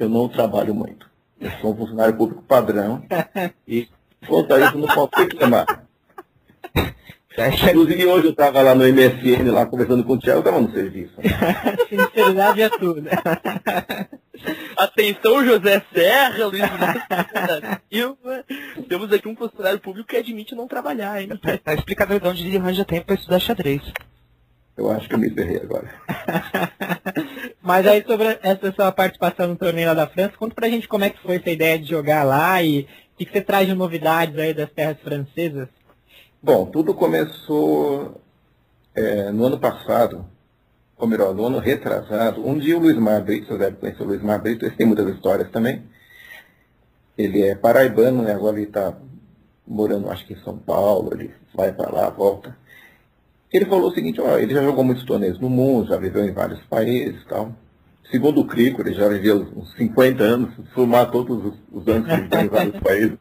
[0.00, 1.10] eu não trabalho muito.
[1.40, 3.02] Eu sou um funcionário público padrão
[3.66, 3.88] e
[4.26, 5.87] quanto a isso não posso reclamar.
[7.38, 10.72] Inclusive hoje eu estava lá no MSN, lá conversando com o Thiago, eu estava no
[10.72, 11.14] serviço.
[11.88, 13.04] Sinceridade é tudo.
[14.76, 16.62] Atenção, José Serra, Luiz
[17.90, 18.44] Silva.
[18.88, 21.28] Temos aqui um funcionário público que admite não trabalhar, hein?
[21.40, 23.82] Tá, tá explicado de onde ele arranja tempo para estudar xadrez.
[24.76, 25.90] Eu acho que eu me ferrei agora.
[27.60, 31.04] Mas aí sobre essa sua participação no torneio lá da França, conta pra gente como
[31.04, 32.86] é que foi essa ideia de jogar lá e o
[33.18, 35.68] que, que você traz de novidades aí das terras francesas.
[36.40, 38.20] Bom, tudo começou
[38.94, 40.24] é, no ano passado,
[40.96, 42.46] ou melhor, no ano retrasado.
[42.46, 45.08] Um dia o Luiz Mar Brito, você conhecer o Luiz Mar Brito, ele tem muitas
[45.16, 45.82] histórias também.
[47.16, 48.32] Ele é paraibano, né?
[48.32, 48.96] agora ele está
[49.66, 52.56] morando, acho que em São Paulo, ele vai para lá, volta.
[53.52, 56.32] Ele falou o seguinte, ó, ele já jogou muitos torneios no mundo, já viveu em
[56.32, 57.52] vários países tal.
[58.12, 62.14] Segundo o Crico, ele já viveu uns 50 anos, formar todos os, os anos que
[62.14, 63.18] ele tem em vários países.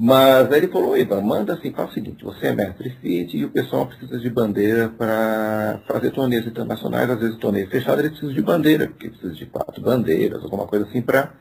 [0.00, 3.44] Mas aí ele falou, Ivan, manda assim, faz o seguinte, você é mestre FIT e
[3.44, 8.32] o pessoal precisa de bandeira para fazer torneios internacionais, às vezes torneio fechado, eles precisam
[8.32, 11.32] de bandeira, porque precisa de quatro bandeiras, alguma coisa assim, para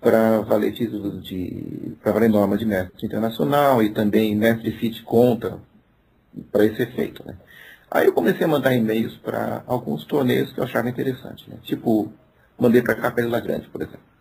[0.00, 1.96] para valer títulos de.
[2.02, 5.60] para valer norma de mestre internacional e também mestre FIT conta
[6.50, 7.24] para esse efeito.
[7.24, 7.36] Né?
[7.88, 11.48] Aí eu comecei a mandar e-mails para alguns torneios que eu achava interessante.
[11.48, 11.58] Né?
[11.62, 12.12] Tipo,
[12.58, 14.11] mandei para Capela Grande, por exemplo.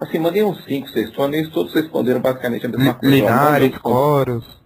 [0.00, 3.14] Assim, mandei uns 5, 6 torneios, todos responderam basicamente a mesma coisa.
[3.14, 4.60] Linares, Coros.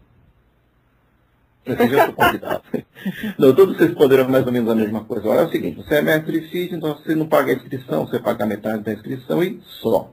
[1.67, 2.63] Você já foi convidado.
[3.39, 5.29] não, todos responderam mais ou menos a mesma coisa.
[5.29, 8.07] Olha, é o seguinte, você é mestre de FIT, então você não paga a inscrição,
[8.07, 10.13] você paga metade da inscrição e só.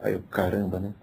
[0.00, 0.94] Aí eu, caramba, né?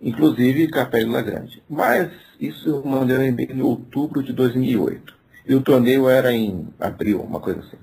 [0.00, 1.62] Inclusive Capela Grande.
[1.68, 5.14] Mas isso eu mandei um e-mail em outubro de 2008.
[5.46, 7.78] E o torneio era em abril, uma coisa assim.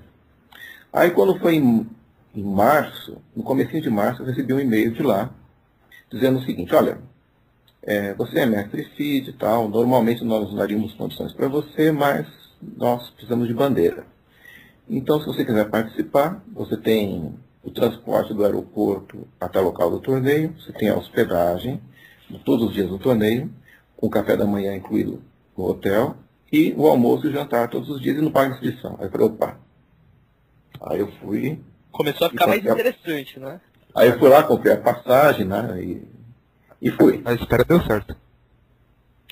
[0.92, 1.86] Aí quando foi em,
[2.34, 5.30] em março, no começo de março, eu recebi um e-mail de lá,
[6.10, 6.98] dizendo o seguinte, olha,
[7.82, 12.26] é, você é mestre FID e tal, normalmente nós daríamos condições para você, mas
[12.76, 14.04] nós precisamos de bandeira.
[14.88, 20.00] Então, se você quiser participar, você tem o transporte do aeroporto até o local do
[20.00, 21.80] torneio, você tem a hospedagem
[22.44, 23.50] todos os dias do torneio,
[23.96, 25.22] com o café da manhã incluído
[25.56, 26.16] no hotel,
[26.52, 28.96] e o almoço e o jantar todos os dias e não paga inscrição.
[28.98, 29.60] Aí eu falei, opa.
[30.82, 31.60] Aí eu fui.
[31.90, 33.60] Começou a ficar mais interessante, né?
[33.94, 35.82] Aí eu fui lá, comprei a passagem, né?
[35.82, 36.02] E,
[36.80, 37.22] e fui.
[37.24, 38.16] A espera deu certo.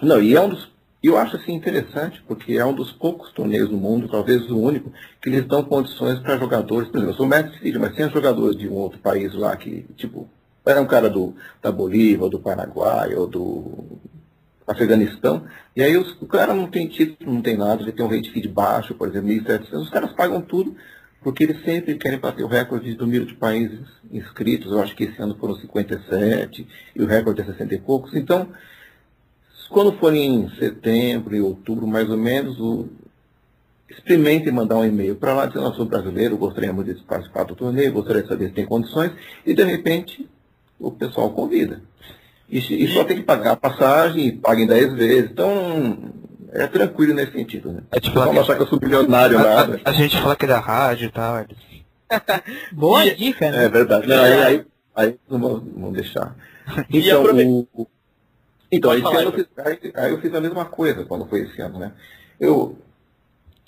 [0.02, 0.70] Não, e é um dos.
[1.00, 4.92] Eu acho assim interessante, porque é um dos poucos torneios no mundo, talvez o único,
[5.22, 6.88] que eles dão condições para jogadores.
[6.88, 9.86] Por exemplo, eu sou mestre filho, mas tem jogadores de um outro país lá que,
[9.96, 10.28] tipo,
[10.66, 13.98] era um cara do, da Bolívia, do Paraguai, ou do
[14.66, 15.44] Afeganistão,
[15.74, 18.30] e aí os, o cara não tem título, não tem nada, ele tem um rate
[18.30, 20.76] feed baixo, por exemplo, 1.700, os caras pagam tudo,
[21.28, 25.04] porque eles sempre querem bater o recorde do número de países inscritos, eu acho que
[25.04, 28.48] esse ano foram 57, e o recorde é 60 e poucos, então,
[29.68, 32.88] quando for em setembro e outubro, mais ou menos, o,
[33.90, 37.54] experimentem mandar um e-mail para lá dizendo, eu sou brasileiro, gostaria muito de participar do
[37.54, 39.12] torneio, gostaria de saber se tem condições,
[39.44, 40.26] e de repente
[40.80, 41.82] o pessoal convida.
[42.48, 45.30] E, e só tem que pagar a passagem, e paga em 10 vezes.
[45.30, 46.10] Então,
[46.52, 47.82] é tranquilo nesse sentido, né?
[47.90, 48.38] É tipo, não que...
[48.38, 49.80] achar que eu sou bilionário, a, nada.
[49.84, 51.46] A, a, gente fala que é da rádio e tal.
[52.72, 53.64] Boa e, dica, né?
[53.64, 54.06] É verdade.
[54.06, 56.34] Não, aí, aí, aí não vamos deixar.
[56.90, 57.24] Então,
[57.74, 57.86] o,
[58.70, 61.58] então esse ano eu fiz, aí, aí eu fiz a mesma coisa quando foi esse
[61.62, 61.92] ano, né?
[62.38, 62.76] Eu,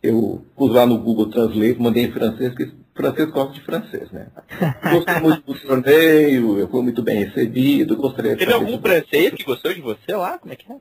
[0.03, 4.27] eu pus lá no Google Translate, mandei em francês, que francês gosta de francês, né?
[4.93, 9.45] Gostei muito do torneio, eu fui muito bem recebido, gostaria de Teve algum francês que
[9.45, 10.39] gostou de você lá?
[10.39, 10.77] Como é que é?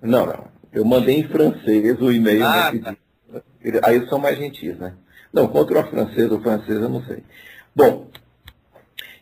[0.00, 0.61] Não, não.
[0.72, 2.44] Eu mandei em francês o e-mail.
[2.44, 2.96] Ah, tá.
[3.84, 4.94] Aí são mais gentis, né?
[5.32, 7.22] Não, contra o francês ou francês eu não sei.
[7.74, 8.08] Bom,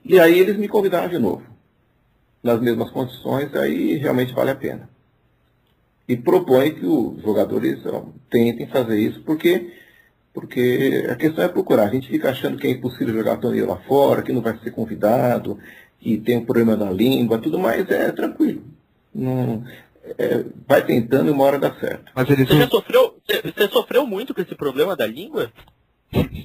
[0.05, 1.43] e aí eles me convidaram de novo.
[2.43, 4.89] Nas mesmas condições, aí realmente vale a pena.
[6.09, 9.73] E propõe que os jogadores ó, tentem fazer isso, porque
[10.33, 11.85] porque a questão é procurar.
[11.85, 14.71] A gente fica achando que é impossível jogar torneio lá fora, que não vai ser
[14.71, 15.59] convidado,
[15.99, 18.63] que tem um problema da língua, tudo mais é tranquilo.
[19.15, 19.65] Não,
[20.19, 22.11] é, vai tentando e uma hora dá certo.
[22.15, 22.49] Mas eles...
[22.49, 25.53] Você já sofreu, você sofreu muito com esse problema da língua?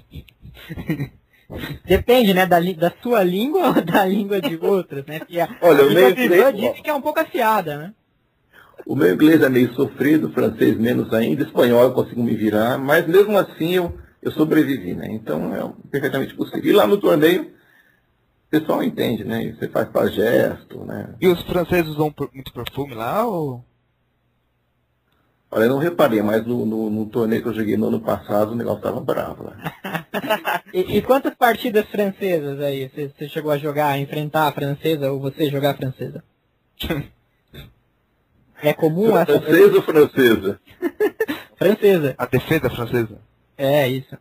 [1.86, 5.20] Depende, né, da, da sua língua ou da língua de outros, né?
[5.20, 7.94] Porque Olha, o meu inglês disse que é um pouco afiada, né?
[8.86, 13.08] O meu inglês é meio sofrido, francês menos ainda, espanhol eu consigo me virar, mas
[13.08, 15.08] mesmo assim eu, eu sobrevivi, né?
[15.12, 16.66] Então é perfeitamente possível.
[16.66, 17.52] E lá no torneio,
[18.48, 19.52] o pessoal entende, né?
[19.52, 21.16] Você faz para gesto, né?
[21.20, 23.64] E os franceses usam muito perfume lá ou?
[25.52, 28.52] Olha, eu não reparei, mas no, no, no, torneio que eu joguei no ano passado
[28.52, 29.46] o negócio estava bravo.
[29.46, 29.74] Né?
[30.74, 35.20] e, e, quantas partidas francesas aí você, você chegou a jogar, enfrentar a francesa ou
[35.20, 36.24] você jogar a francesa?
[38.62, 39.40] É comum essa.
[39.40, 40.60] Francesa ou francesa?
[41.58, 42.16] francesa.
[42.18, 43.22] A defesa francesa?
[43.58, 44.18] É, isso.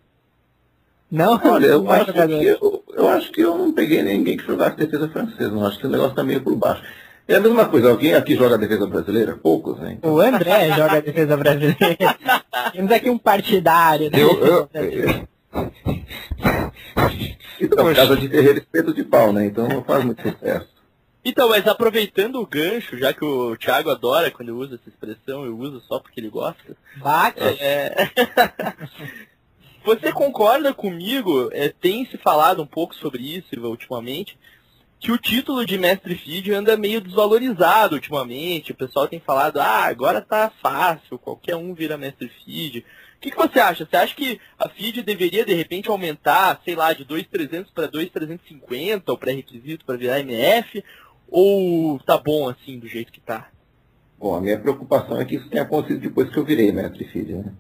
[1.11, 4.77] Não, Olha, eu acho, que eu, eu, acho que eu não peguei ninguém que jogasse
[4.77, 5.51] defesa francesa.
[5.51, 6.83] Não acho que o negócio tá meio por baixo.
[7.27, 9.35] É a mesma coisa, alguém aqui joga defesa brasileira?
[9.37, 9.95] Poucos, né?
[9.99, 10.13] Então...
[10.13, 12.17] O André joga defesa brasileira.
[12.73, 14.11] Temos aqui um partidário.
[14.11, 14.23] Né?
[14.23, 14.69] Eu, eu.
[17.61, 19.47] Então, casa de terreiro espeto de pau, né?
[19.47, 20.69] Então não faz muito sucesso.
[21.25, 25.47] Então, mas aproveitando o gancho, já que o Thiago adora quando eu uso essa expressão,
[25.47, 26.77] eu uso só porque ele gosta.
[26.99, 27.41] Bate!
[27.41, 28.11] É...
[29.85, 31.51] Você concorda comigo?
[31.53, 34.39] É, tem se falado um pouco sobre isso ultimamente,
[34.99, 38.73] que o título de mestre feed anda meio desvalorizado ultimamente.
[38.73, 42.79] O pessoal tem falado, ah, agora tá fácil, qualquer um vira mestre feed.
[42.79, 43.85] O que, que você acha?
[43.85, 49.03] Você acha que a feed deveria de repente aumentar, sei lá, de 2.300 para 2.350
[49.09, 50.83] o pré-requisito para virar MF?
[51.29, 53.49] Ou tá bom assim do jeito que tá?
[54.19, 57.35] Bom, a minha preocupação é que isso tenha acontecido depois que eu virei mestre feed,
[57.35, 57.53] né?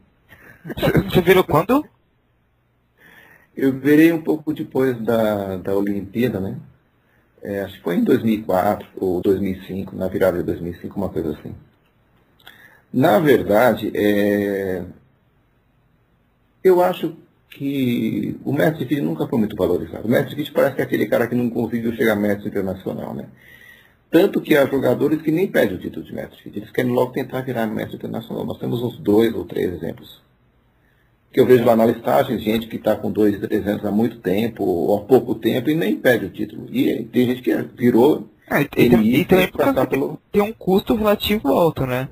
[1.11, 1.87] Você virou quando?
[3.57, 6.57] Eu virei um pouco depois da, da Olimpíada, né?
[7.43, 11.55] É, acho que foi em 2004 ou 2005, na virada de 2005, uma coisa assim.
[12.93, 14.83] Na verdade, é,
[16.65, 17.15] eu acho
[17.51, 20.09] que o mestre Fit nunca foi muito valorizado.
[20.09, 23.29] O mestre Fit parece que é aquele cara que não conseguiu chegar mestre internacional, né?
[24.11, 27.13] Tanto que há jogadores que nem pedem o título de mestre Fit, eles querem logo
[27.13, 28.45] tentar virar mestre internacional.
[28.45, 30.24] Nós temos uns dois ou três exemplos
[31.35, 34.97] que eu vejo lá na listagem, gente que está com 2,300 há muito tempo, ou
[34.97, 36.69] há pouco tempo, e nem pede o título.
[36.71, 38.31] E tem gente que virou.
[38.49, 39.51] É, e, tem, e também
[39.91, 40.21] pelo...
[40.31, 42.09] tem um custo relativo alto, né?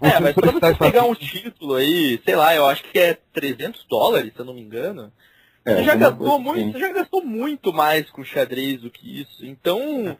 [0.00, 3.84] É, mas pra você pegar um título aí, sei lá, eu acho que é 300
[3.88, 5.12] dólares, se eu não me engano.
[5.64, 9.44] É, você, já gastou muito, você já gastou muito mais com xadrez do que isso.
[9.44, 10.16] Então,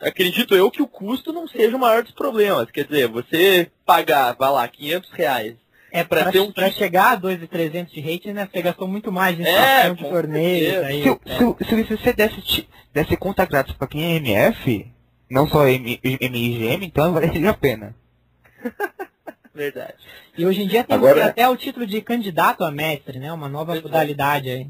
[0.00, 2.72] acredito eu que o custo não seja o maior dos problemas.
[2.72, 5.59] Quer dizer, você pagar, vai lá, 500 reais
[5.92, 6.52] é, pra, pra, ter um...
[6.52, 10.84] pra chegar a 2,300 de rating, né, você gastou muito mais em é, de torneio.
[10.84, 11.64] Aí, se, é.
[11.64, 14.90] se, se, você desse, desse conta grátis pra quem é MF,
[15.30, 17.94] não só MIGM, então valeria a pena.
[19.54, 19.94] Verdade.
[20.38, 23.32] E hoje em dia tem Agora, até o título de candidato a mestre, né?
[23.32, 23.92] Uma nova Verdade.
[23.92, 24.68] modalidade aí.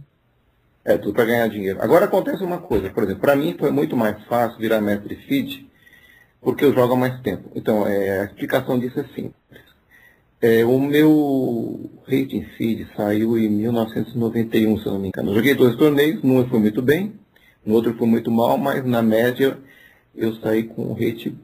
[0.85, 1.81] É, tudo para ganhar dinheiro.
[1.83, 5.71] Agora acontece uma coisa, por exemplo, para mim foi muito mais fácil virar mestre feed
[6.41, 7.51] porque eu jogo há mais tempo.
[7.55, 9.35] Então, é, a explicação disso é simples.
[10.43, 15.31] É, o meu rating feed saiu em 1991, se eu não me engano.
[15.31, 17.13] Eu joguei dois torneios, num foi muito bem,
[17.65, 19.59] no outro foi muito mal, mas na média
[20.15, 21.37] eu saí com um rate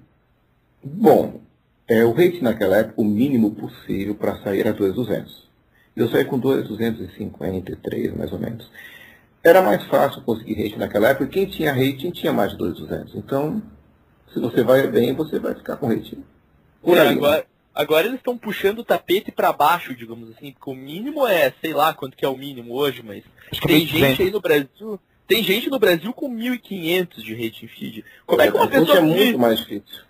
[0.82, 1.40] bom.
[1.87, 5.46] É, o rate naquela época, o mínimo possível para sair era 2,200.
[5.94, 8.68] Eu saí com 2,253, mais ou menos.
[9.44, 13.14] Era mais fácil conseguir rate naquela época, quem tinha rating tinha mais de 2,200.
[13.14, 13.62] Então,
[14.32, 16.18] se você vai bem, você vai ficar com rate
[16.82, 17.16] por é, ali.
[17.18, 17.44] Agora
[17.77, 21.75] Agora eles estão puxando o tapete para baixo, digamos assim, porque o mínimo é, sei
[21.75, 23.23] lá quanto que é o mínimo hoje, mas
[23.67, 28.05] tem gente aí no Brasil, tem gente no Brasil com 1.500 de rating feed.
[28.25, 30.07] Como é, é que uma pessoa é muito mais difícil.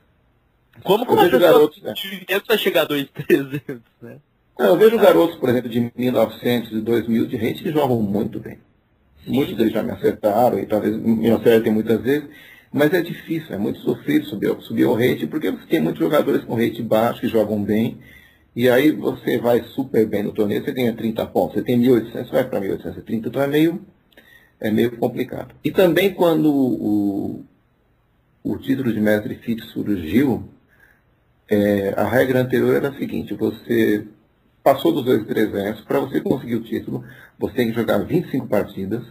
[0.84, 1.92] Como que uma pessoa garotos, né?
[1.92, 4.18] de 500 vai chegar a 2.300, né?
[4.56, 8.38] Não, eu vejo garotos, por exemplo, de 1900 e 2000 de rating que jogam muito
[8.38, 8.58] bem.
[9.24, 9.32] Sim.
[9.32, 12.28] Muitos deles já me acertaram e talvez me acertem muitas vezes.
[12.72, 16.44] Mas é difícil, é muito sofrido subir, subir o rate, porque você tem muitos jogadores
[16.44, 17.98] com rate baixo que jogam bem,
[18.54, 22.30] e aí você vai super bem no torneio, você ganha 30 pontos, você tem 1.800,
[22.30, 23.80] vai para 1.830, então é meio,
[24.58, 25.54] é meio complicado.
[25.62, 27.44] E também quando o,
[28.42, 30.48] o título de mestre fit surgiu,
[31.48, 34.06] é, a regra anterior era a seguinte, você
[34.62, 37.04] passou dos 2.300, para você conseguir o título,
[37.38, 39.04] você tem que jogar 25 partidas,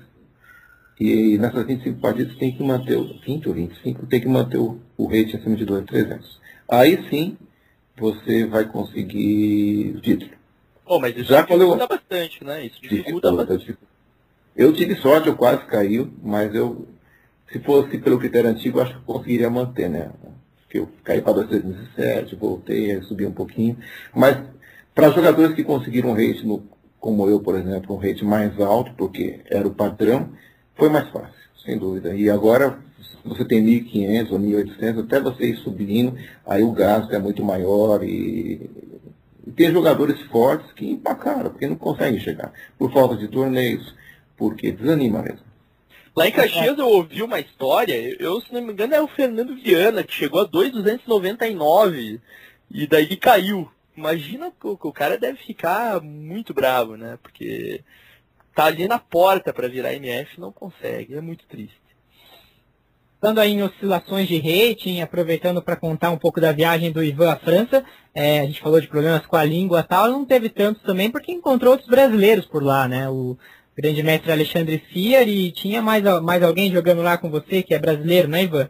[0.99, 4.79] e nessas 25 partidas tem que manter, o 20 ou 25, tem que manter o,
[4.97, 6.39] o rate acima de 2,300.
[6.69, 7.37] Aí sim,
[7.97, 10.31] você vai conseguir o título.
[10.85, 11.87] Oh, mas isso Já dificulta eu...
[11.87, 12.65] bastante, né?
[12.65, 13.77] Isso dificulta, bastante.
[14.55, 16.87] Eu tive sorte, eu quase caiu, mas eu,
[17.51, 20.11] se fosse pelo critério antigo, acho que eu conseguiria manter, né?
[20.61, 23.77] Porque eu caí para 2,307, voltei, subi um pouquinho.
[24.13, 24.37] Mas
[24.93, 26.63] para jogadores que conseguiram um rate, no,
[26.99, 30.29] como eu, por exemplo, um rate mais alto, porque era o padrão,
[30.75, 31.33] foi mais fácil,
[31.63, 32.15] sem dúvida.
[32.15, 32.79] E agora
[33.23, 38.03] você tem 1.500 ou 1.800, até você ir subindo, aí o gasto é muito maior
[38.03, 38.69] e,
[39.45, 43.95] e tem jogadores fortes que empacaram, porque não conseguem chegar, por falta de torneios,
[44.37, 45.45] porque desanima mesmo.
[46.15, 49.55] Lá em Caxias eu ouvi uma história, eu, se não me engano, é o Fernando
[49.55, 52.21] Viana, que chegou a 2,299
[52.71, 53.69] e daí caiu.
[53.97, 57.17] Imagina que o cara deve ficar muito bravo, né?
[57.21, 57.81] Porque
[58.55, 61.15] tá ali na porta para virar MF não consegue.
[61.15, 61.85] É muito triste.
[63.15, 67.31] Estando aí em oscilações de rating, aproveitando para contar um pouco da viagem do Ivan
[67.31, 70.47] à França, é, a gente falou de problemas com a língua e tal, não teve
[70.47, 73.09] tantos também porque encontrou outros brasileiros por lá, né?
[73.09, 73.37] O
[73.75, 77.79] grande mestre Alexandre Fier e tinha mais, mais alguém jogando lá com você que é
[77.79, 78.69] brasileiro, né, Ivan?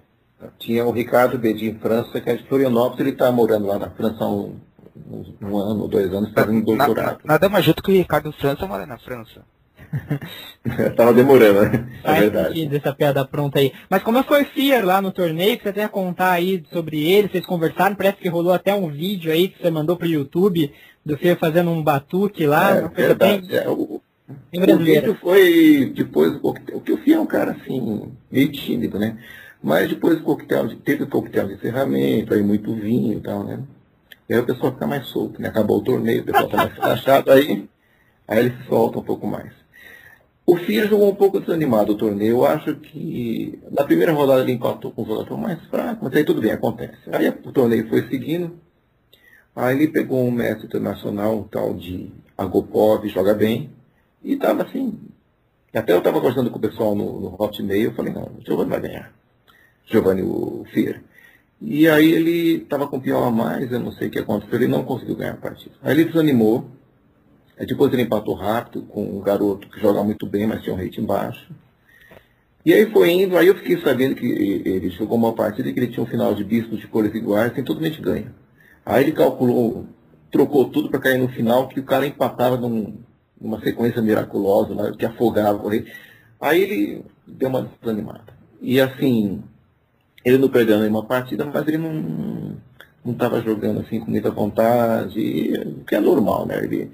[0.58, 4.24] Tinha o Ricardo Bedin França, que é de Florianópolis, ele está morando lá na França
[4.24, 4.58] há um,
[5.42, 6.96] um ano, dois anos, fazendo doutorado.
[6.96, 9.44] Nada, nada mais junto que o Ricardo França mora na França.
[10.96, 11.88] Tava demorando, né?
[12.04, 12.48] É Faz verdade.
[12.50, 13.72] sentido essa piada pronta aí.
[13.90, 17.04] Mas como foi o Fier lá no torneio, que você tem a contar aí sobre
[17.08, 20.72] ele, vocês conversaram, parece que rolou até um vídeo aí que você mandou pro YouTube
[21.06, 22.78] do Fier fazendo um batuque lá.
[22.78, 23.48] É, verdade.
[23.48, 24.02] bem, É, o,
[24.52, 25.02] bem o brasileira.
[25.08, 26.78] vídeo foi depois do coquetel.
[26.78, 29.18] O que o Fih é um cara assim, meio tímido, né?
[29.62, 33.60] Mas depois do coquetel, teve o coquetel de encerramento, aí muito vinho e tal, né?
[34.28, 35.50] E aí o pessoal fica mais solto, né?
[35.50, 37.68] Acabou o torneio, o pessoal tá mais relaxado, aí,
[38.28, 39.52] aí ele se solta um pouco mais.
[40.46, 42.38] O Fih jogou um pouco desanimado o torneio.
[42.38, 46.24] Eu acho que na primeira rodada ele empatou com o jogador mais fraco, mas aí
[46.24, 46.98] tudo bem, acontece.
[47.12, 48.60] Aí o torneio foi seguindo.
[49.56, 53.72] Aí ele pegou um mestre internacional, um tal de Agopov, joga bem.
[54.24, 55.00] E tava assim.
[55.74, 58.70] Até eu tava conversando com o pessoal no, no Hotmail, eu falei, não, o Giovanni
[58.70, 59.14] vai ganhar.
[59.86, 61.02] Giovanni, o Fier.
[61.62, 64.68] E aí ele tava com pior a mais, eu não sei o que aconteceu, ele
[64.68, 65.76] não conseguiu ganhar a partida.
[65.82, 66.66] Aí ele desanimou.
[67.60, 71.06] Depois ele empatou rápido com um garoto que joga muito bem, mas tinha um rating
[71.06, 71.48] baixo.
[72.66, 75.88] E aí foi indo, aí eu fiquei sabendo que ele jogou uma partida que ele
[75.92, 78.34] tinha um final de bispos de cores iguais, tem todo mundo ganha.
[78.86, 79.86] Aí ele calculou,
[80.32, 82.96] trocou tudo para cair no final, que o cara empatava num-
[83.40, 85.86] numa sequência miraculosa, né, que afogava o rei.
[86.42, 88.34] Aí ele deu uma desanimada.
[88.62, 89.44] E assim,
[90.24, 92.58] ele não perdeu nenhuma partida, mas ele não
[93.04, 96.58] não estava jogando assim com muita vontade, o que é normal, né?
[96.64, 96.92] Ele,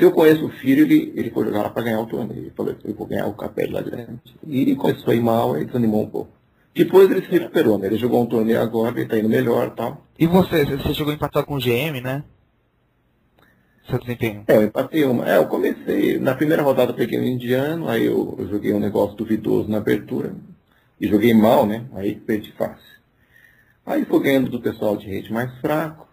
[0.00, 2.40] se eu conheço o filho, ele, ele foi jogar lá para ganhar o torneio.
[2.40, 4.34] Ele falou, eu vou ganhar o capel lá diante.
[4.46, 6.30] E começou a ir mal, aí desanimou um pouco.
[6.74, 7.86] Depois ele se recuperou, né?
[7.86, 10.06] Ele jogou um torneio agora, ele está indo melhor e tal.
[10.18, 12.24] E você, você chegou a empatar com o GM, né?
[13.90, 14.44] Seu desempenho.
[14.48, 15.28] É, eu empatei uma.
[15.28, 16.18] É, eu comecei.
[16.18, 19.76] Na primeira rodada eu peguei um indiano, aí eu, eu joguei um negócio duvidoso na
[19.76, 20.34] abertura.
[20.98, 21.84] E joguei mal, né?
[21.92, 22.90] Aí perdi fácil.
[23.84, 26.08] Aí fui ganhando do pessoal de rede mais fraco.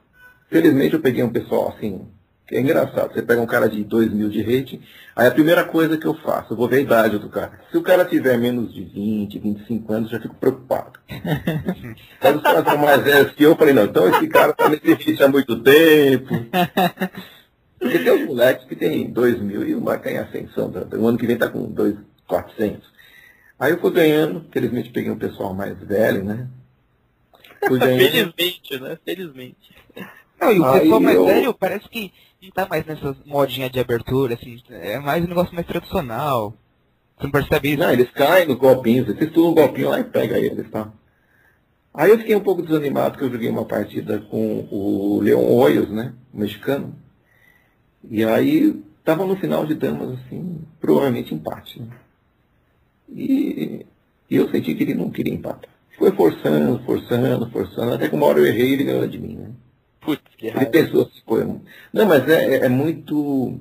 [0.50, 2.17] Felizmente eu peguei um pessoal assim, que
[2.52, 3.14] é engraçado.
[3.14, 4.82] Você pega um cara de 2 mil de rating,
[5.16, 7.60] aí a primeira coisa que eu faço, eu vou ver a idade do cara.
[7.72, 11.00] Se o cara tiver menos de 20, 25 anos, eu já fico preocupado.
[12.22, 14.70] Aí os caras são mais velhos que eu, eu falei, não, então esse cara tá
[14.70, 16.34] nesse rating há muito tempo.
[17.80, 20.72] Porque tem os moleques que tem 2 mil e o tá em ascensão.
[20.94, 22.82] O ano que vem tá com 2.400.
[23.60, 26.48] Aí eu fui ganhando, felizmente peguei um pessoal mais velho, né?
[27.68, 28.98] Felizmente, né?
[29.04, 29.76] Felizmente.
[30.40, 33.72] Não, e o Aí pessoal mais eu- velho parece que não tá mais nessas modinhas
[33.72, 36.54] de abertura, assim, é mais um negócio mais tradicional.
[37.18, 37.80] Você não percebe isso?
[37.80, 40.92] Não, eles caem nos golpinhos, eles estudam um golpinho lá e pega eles, tá?
[41.94, 45.90] Aí eu fiquei um pouco desanimado porque eu joguei uma partida com o Leon Hoyos,
[45.90, 46.14] né?
[46.32, 46.94] O mexicano.
[48.08, 51.82] E aí tava no final de damas, assim, provavelmente empate.
[51.82, 51.88] Né?
[53.10, 53.86] E,
[54.30, 55.70] e eu senti que ele não queria empatar.
[55.98, 59.36] Foi forçando, forçando, forçando, até que uma hora eu errei e ele ganhou de mim,
[59.38, 59.50] né?
[60.38, 63.60] Que pensou assim, pô, eu- não, mas é, é- é muito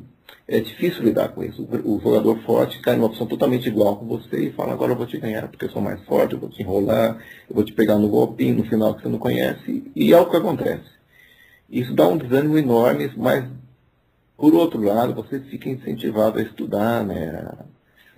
[0.49, 1.67] é difícil lidar com isso.
[1.85, 5.07] O, jogador forte cai numa opção totalmente igual com você e fala, agora eu vou
[5.07, 7.17] te ganhar, porque eu sou mais forte, eu vou te enrolar,
[7.49, 10.29] eu vou te pegar no golpinho, no final que você não conhece, e é o
[10.31, 10.85] que acontece.
[11.69, 13.45] Isso dá um desânimo enorme, mas
[14.37, 17.49] por outro lado, você fica incentivado a estudar, né?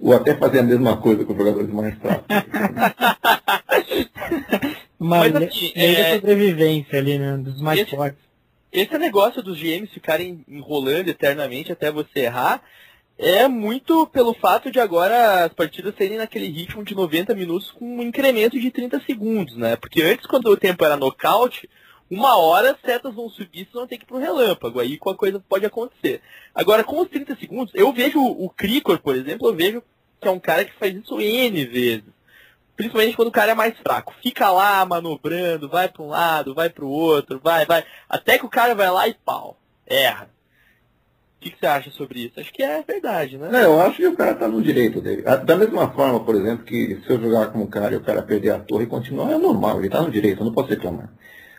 [0.00, 2.26] Ou até fazer a mesma coisa com os jogadores mais fracos.
[5.00, 7.36] Mas, le- assim, lei da é- sobrevivência ali, né?
[7.38, 8.27] Dos mais Esse- fortes.
[8.72, 12.62] Esse negócio dos GMs ficarem enrolando eternamente até você errar
[13.16, 17.98] é muito pelo fato de agora as partidas serem naquele ritmo de 90 minutos com
[17.98, 19.74] um incremento de 30 segundos, né?
[19.74, 21.68] Porque antes, quando o tempo era nocaute,
[22.10, 24.78] uma hora as setas vão subir, senão tem que ir pro relâmpago.
[24.78, 26.22] Aí qualquer coisa pode acontecer.
[26.54, 29.82] Agora, com os 30 segundos, eu vejo o Cricor, por exemplo, eu vejo
[30.20, 32.17] que é um cara que faz isso N vezes.
[32.78, 34.14] Principalmente quando o cara é mais fraco.
[34.22, 37.84] Fica lá manobrando, vai para um lado, vai para o outro, vai, vai.
[38.08, 39.58] Até que o cara vai lá e pau.
[39.84, 40.30] Erra.
[41.38, 42.38] O que, que você acha sobre isso?
[42.38, 43.48] Acho que é verdade, né?
[43.50, 45.24] Não, eu acho que o cara está no direito dele.
[45.26, 48.00] Ah, Da mesma forma, por exemplo, que se eu jogar com um cara e o
[48.00, 50.68] cara perder a torre e continuar, é normal, ele está no direito, eu não posso
[50.68, 51.12] reclamar.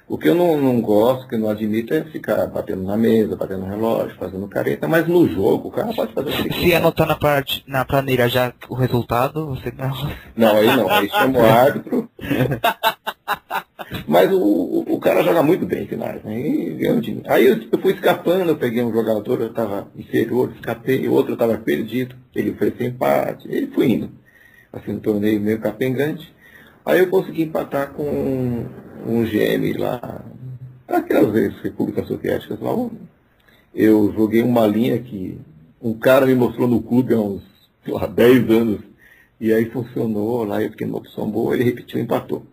[0.10, 3.36] O que eu não, não gosto, que eu não admito, é ficar batendo na mesa,
[3.36, 6.54] batendo no relógio, fazendo careta, mas no jogo o cara pode fazer o que ele
[6.54, 6.78] Se quiser.
[6.78, 9.92] anotar na, parte, na planeira já o resultado, você não.
[10.36, 12.10] Não, aí não, aí chama o árbitro.
[14.08, 16.40] Mas o, o, o cara joga muito bem em finais, né?
[16.40, 17.24] E ganhou mim.
[17.28, 21.34] Aí eu, eu fui escapando, eu peguei um jogador, eu estava inferior, escapei, o outro
[21.34, 24.12] estava perdido, ele ofereceu empate, ele foi indo.
[24.72, 26.32] Assim, no torneio meio capengante.
[26.90, 28.66] Aí eu consegui empatar com um,
[29.06, 30.26] um GM lá,
[30.88, 32.72] aquelas vezes, repúblicas soviéticas lá.
[33.76, 35.40] Eu joguei uma linha que
[35.80, 37.44] um cara me mostrou no clube há uns,
[37.88, 38.82] lá, 10 anos.
[39.40, 42.44] E aí funcionou lá, eu fiquei numa opção boa, ele repetiu e empatou.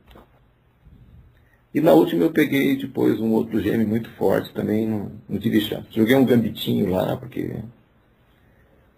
[1.74, 5.62] E na última eu peguei depois um outro gêmeo muito forte também, não, não tive
[5.62, 5.87] chance.
[5.91, 7.57] Joguei um gambitinho lá, porque.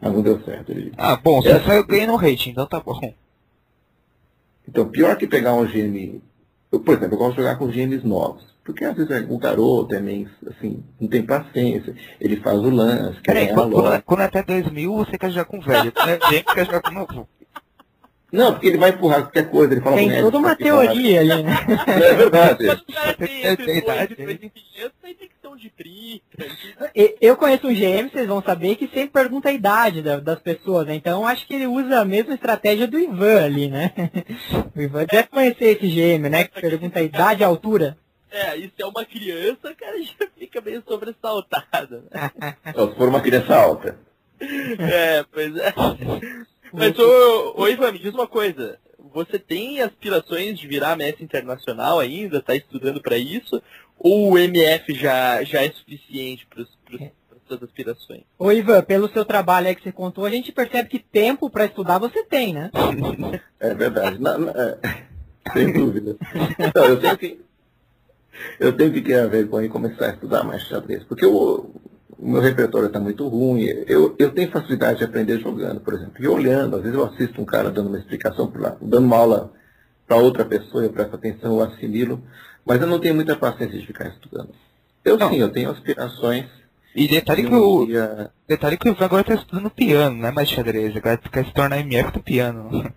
[0.01, 0.73] Mas não deu certo.
[0.73, 0.93] Ele...
[0.97, 3.01] Ah, bom, você saiu ganhando rating, então tá bom.
[4.69, 6.21] Então, pior que pegar um gêmeo.
[6.71, 8.47] Eu, por exemplo, eu gosto de jogar com gêmeos novos.
[8.63, 11.95] Porque às vezes o garoto é meio, assim, não tem paciência.
[12.21, 15.91] Ele faz o lance, Peraí, quando, quando, é até 2000 você quer jogar com velho.
[15.91, 17.27] Quando é gente quer jogar com novo.
[18.31, 21.57] Não, porque ele vai empurrar qualquer coisa, ele fala Tem toda uma teoria ali, né?
[21.87, 22.67] É verdade.
[22.67, 22.85] Quando
[24.85, 24.98] o
[25.57, 27.19] cara tem esse idade, aí tem que ser um de 30.
[27.21, 30.95] Eu conheço um GM, vocês vão saber, que sempre pergunta a idade das pessoas, né?
[30.95, 33.93] Então acho que ele usa a mesma estratégia do Ivan ali, né?
[34.75, 36.45] O Ivan deve conhecer esse GM, né?
[36.45, 37.97] Que pergunta a idade e a altura.
[38.31, 42.05] É, e se é uma criança, o cara já fica meio sobressaltado.
[42.11, 42.33] Né?
[42.67, 43.99] Se for uma criança alta.
[44.41, 45.75] É, pois é.
[46.73, 48.79] Mas, ô, ô Ivan, me diz uma coisa.
[49.15, 52.39] Você tem aspirações de virar mestre internacional ainda?
[52.39, 53.63] Está estudando para isso?
[53.99, 56.69] Ou o MF já, já é suficiente para as
[57.47, 58.23] suas aspirações?
[58.39, 61.65] Ô Ivan, pelo seu trabalho aí que você contou, a gente percebe que tempo para
[61.65, 62.71] estudar você tem, né?
[63.61, 64.21] É verdade.
[64.21, 64.79] Não, não, é,
[65.53, 66.17] sem dúvida.
[66.61, 67.41] Então, eu tenho que,
[68.61, 71.03] eu tenho que ter a vergonha e começar a estudar mais xadrez.
[71.03, 71.75] Porque o,
[72.19, 73.65] o meu repertório está muito ruim.
[73.87, 76.15] Eu, eu tenho facilidade de aprender jogando, por exemplo.
[76.23, 79.53] E olhando, às vezes eu assisto um cara dando uma explicação, lá, dando uma aula
[80.07, 82.23] para outra pessoa, eu presto atenção, eu assimilo,
[82.69, 84.51] mas eu não tenho muita paciência de ficar estudando.
[85.03, 85.31] Eu não.
[85.31, 86.45] sim, eu tenho aspirações.
[86.95, 88.31] E detalhe que, o, dia...
[88.47, 91.55] detalhe que o Ivan agora está estudando piano, não é mais xadrez, agora quer se
[91.55, 92.93] tornar MF do piano.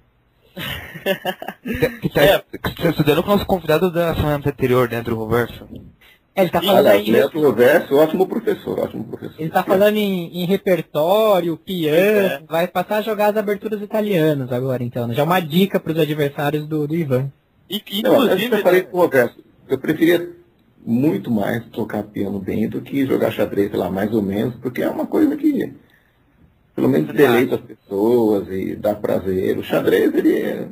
[2.02, 2.44] que tá, é.
[2.78, 5.66] Você estudando com os convidados da semana anterior, dentro do Roverso.
[6.36, 7.12] É, ele está falando aí.
[7.12, 9.36] Neto Verso, ótimo professor, ótimo professor.
[9.38, 12.42] Ele está falando em, em, repertório, piano, é.
[12.48, 15.08] vai passar a jogar as aberturas italianas agora, então.
[15.08, 15.14] Né?
[15.14, 17.32] Já uma dica para os adversários do, do Ivan.
[17.70, 19.44] E, inclusive, Não, eu falei com o Roberto,
[19.74, 20.30] eu preferia
[20.86, 24.90] muito mais tocar piano bem do que jogar xadrez lá, mais ou menos, porque é
[24.90, 25.74] uma coisa que
[26.76, 29.58] pelo menos deleita as pessoas e dá prazer.
[29.58, 30.68] O xadrez, ele é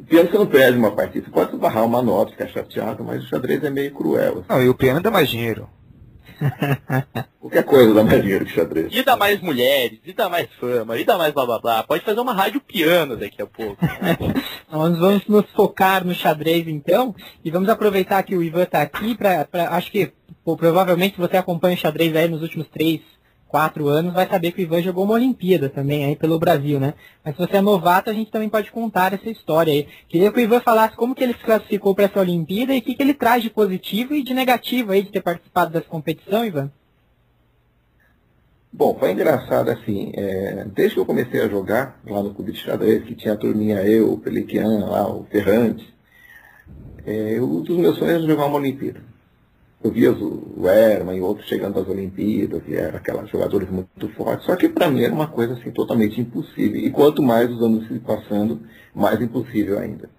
[0.00, 1.26] o piano você não perde uma partida.
[1.26, 4.38] Você pode barrar uma nota, ficar chateado, mas o xadrez é meio cruel.
[4.38, 4.46] Assim.
[4.48, 5.68] Não, e o piano dá mais dinheiro.
[7.40, 8.88] Qualquer coisa dá mais dinheiro que xadrez.
[8.90, 11.82] E dá mais mulheres, e dá mais fama, e dá mais blá blá blá.
[11.82, 13.76] Pode fazer uma rádio piano daqui a pouco.
[14.70, 17.14] Nós vamos nos focar no xadrez então,
[17.44, 19.46] e vamos aproveitar que o Ivan está aqui para.
[19.70, 20.12] Acho que
[20.44, 23.00] pô, provavelmente você acompanha o xadrez aí nos últimos três
[23.50, 26.94] quatro anos vai saber que o Ivan jogou uma Olimpíada também aí pelo Brasil, né?
[27.24, 29.88] Mas se você é novato, a gente também pode contar essa história aí.
[30.08, 32.82] Queria que o Ivan falasse como que ele se classificou para essa Olimpíada e o
[32.82, 36.44] que, que ele traz de positivo e de negativo aí de ter participado dessa competição,
[36.44, 36.70] Ivan.
[38.72, 42.58] Bom, foi engraçado assim, é, desde que eu comecei a jogar lá no Clube de
[42.60, 45.92] Xadrez, que tinha a turminha eu, o Peliquian, lá, o Ferrante,
[47.04, 49.09] é, um dos meus sonhos era jogar uma Olimpíada
[49.82, 54.44] eu via o Herman e outros chegando às Olimpíadas, e eram aquelas jogadores muito fortes,
[54.44, 56.78] só que para mim era uma coisa assim totalmente impossível.
[56.78, 58.60] E quanto mais os anos se passando,
[58.94, 60.10] mais impossível ainda.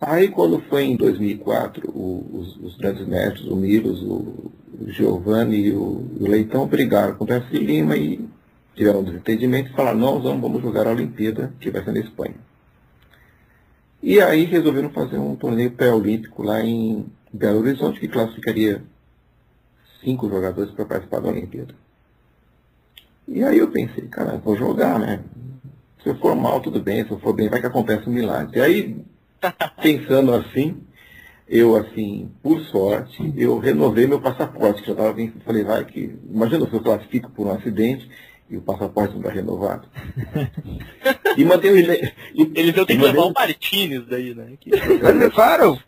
[0.00, 5.66] Aí quando foi em 2004, o, os, os, grandes mestres, o Milos, o, o Giovanni
[5.66, 8.26] e o, o, Leitão brigaram com o Darcy Lima e
[8.74, 12.00] tiveram um desentendimento e falaram, não, vamos, vamos jogar a Olimpíada, que vai ser na
[12.00, 12.34] Espanha.
[14.02, 18.82] E aí resolveram fazer um torneio pré-olímpico lá em Belo Horizonte, que classificaria
[20.02, 21.74] cinco jogadores para participar da Olimpíada.
[23.28, 25.22] E aí eu pensei, cara, vou jogar, né?
[26.02, 28.58] Se eu for mal, tudo bem, se eu for bem, vai que acontece um milagre.
[28.58, 29.04] E aí,
[29.80, 30.82] pensando assim,
[31.46, 36.16] eu assim, por sorte, eu renovei meu passaporte, que já estava vindo, falei, vai que.
[36.28, 38.10] Imagina se eu classifico por um acidente
[38.48, 39.88] e o passaporte não está renovado.
[41.36, 41.76] e mandei o.
[41.76, 44.54] Eles vão ter que levar o Martins daí, né?
[44.58, 44.70] Que...
[44.70, 45.78] Levaram!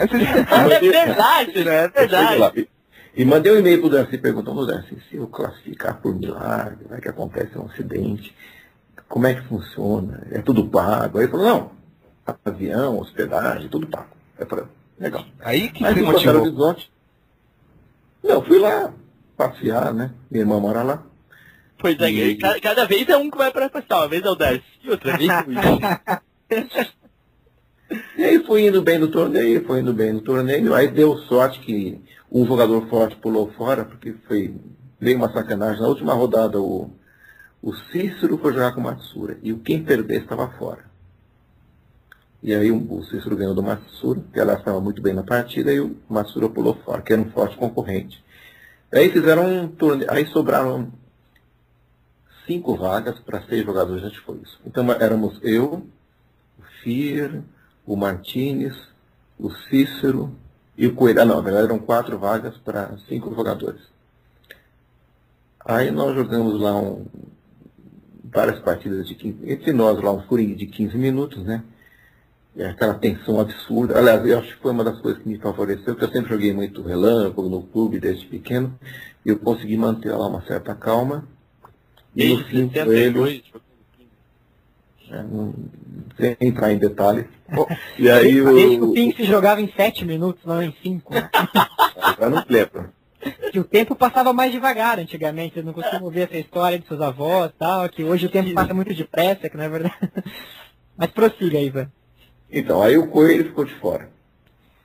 [0.00, 1.84] É verdade, né?
[1.84, 2.68] É verdade.
[3.14, 7.00] E mandei um e-mail para o Darcy perguntando, Darcy, se eu classificar por milagre, vai
[7.00, 8.34] que acontece um acidente,
[9.08, 10.26] como é que funciona?
[10.30, 11.18] É tudo pago?
[11.18, 11.70] Aí ele falou, não,
[12.44, 14.08] avião, hospedagem, tudo pago.
[14.38, 14.64] Aí eu falei,
[14.98, 15.24] legal.
[15.40, 16.42] Aí que Mas você motivou?
[16.42, 16.92] Horizonte.
[18.22, 18.92] Não, fui lá
[19.36, 20.12] passear, né?
[20.30, 21.02] Minha irmã mora lá.
[21.78, 22.36] Pois é, e...
[22.36, 24.00] cada, cada, vez é um que vai para passear.
[24.00, 26.90] Uma vez é o Darcy, outra vez é o
[28.16, 31.58] E aí foi indo bem no torneio, foi indo bem no torneio, aí deu sorte
[31.60, 34.54] que um jogador forte pulou fora, porque foi
[35.00, 35.80] veio uma sacanagem.
[35.80, 36.90] Na última rodada o,
[37.60, 40.84] o Cícero foi jogar com o Matsura, e o quem perder estava fora.
[42.42, 45.80] E aí o Cícero ganhou do Matsura, que ela estava muito bem na partida, e
[45.80, 48.22] o Matsura pulou fora, que era um forte concorrente.
[48.92, 50.92] Aí fizeram um torneio, aí sobraram
[52.46, 54.60] cinco vagas para seis jogadores, a gente foi isso.
[54.64, 55.86] Então éramos eu,
[56.58, 57.42] o Fier,
[57.86, 58.76] o Martinez,
[59.38, 60.34] o Cícero
[60.76, 61.22] e o Coelho.
[61.22, 63.80] Ah, não, na verdade eram quatro vagas para cinco jogadores.
[65.64, 67.04] Aí nós jogamos lá um,
[68.24, 71.62] várias partidas de 15, entre nós lá um furinho de 15 minutos, né?
[72.56, 73.96] É aquela tensão absurda.
[73.98, 76.52] Aliás, eu acho que foi uma das coisas que me favoreceu, porque eu sempre joguei
[76.52, 78.76] muito relâmpago no clube desde pequeno,
[79.24, 81.24] e eu consegui manter lá uma certa calma.
[82.14, 83.44] E no fim, ele,
[85.10, 85.52] é, não,
[86.16, 87.26] sem entrar em detalhes.
[87.98, 88.54] e aí o...
[88.54, 91.12] Desde que o Pim se jogava em 7 minutos, não em 5.
[92.00, 92.88] Agora não lembro.
[93.52, 97.00] Que o tempo passava mais devagar antigamente, eu não costumo ouvir essa história de seus
[97.00, 100.12] avós tal, que hoje o tempo passa muito depressa, que não é verdade.
[100.96, 101.90] Mas prossiga, Ivan.
[102.50, 104.08] Então, aí o coelho ficou de fora.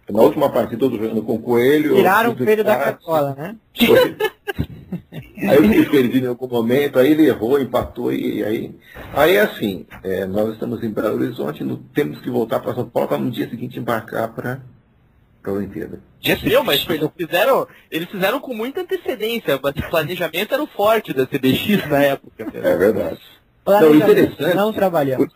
[0.09, 1.95] Na última partida, todo jogando com o coelho.
[1.95, 3.55] Tiraram o coelho da cartola, né?
[3.75, 4.17] Foi.
[5.11, 8.75] aí eu fiquei perdido em algum momento, aí ele errou, empatou e aí.
[9.13, 13.09] Aí assim, é, nós estamos em Belo Horizonte, no, temos que voltar para São Paulo
[13.09, 14.61] para no dia seguinte embarcar para
[15.43, 15.99] a Olimpíada.
[16.43, 19.55] Meu, mas eles fizeram, eles fizeram com muita antecedência.
[19.55, 22.51] O planejamento era o forte da CBX na época.
[22.53, 23.19] É verdade.
[23.65, 25.33] Não, interessante, não trabalhamos.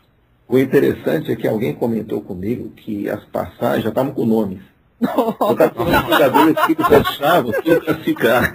[0.47, 4.61] O interessante é que alguém comentou comigo que as passagens já estavam com nomes.
[4.99, 8.53] Eu estava com os jogadores que fechavam, tinham que ficar.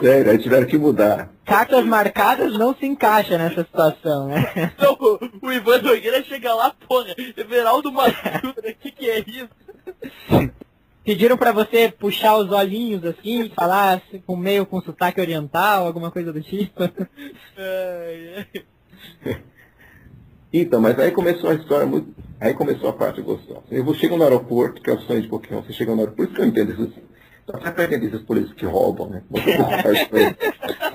[0.00, 1.30] Sério, aí tiveram que mudar.
[1.44, 4.72] Cartas marcadas não se encaixa nessa situação, né?
[4.78, 4.96] Não,
[5.42, 9.48] o Ivan Nogueira chega lá, porra, Everaldo Matura, o que, que é isso?
[11.04, 16.32] Pediram para você puxar os olhinhos assim, falar com meio com sotaque oriental, alguma coisa
[16.32, 16.82] do tipo.
[20.56, 22.14] Então, mas aí começou a história muito.
[22.40, 23.64] Aí começou a parte gostosa.
[23.72, 26.16] Eu vou chegar no aeroporto, que é o sonho de Pokémon, você chega no aeroporto,
[26.16, 27.02] por isso que eu entendo esses.
[27.46, 29.22] Para entender esses políticos que roubam, né?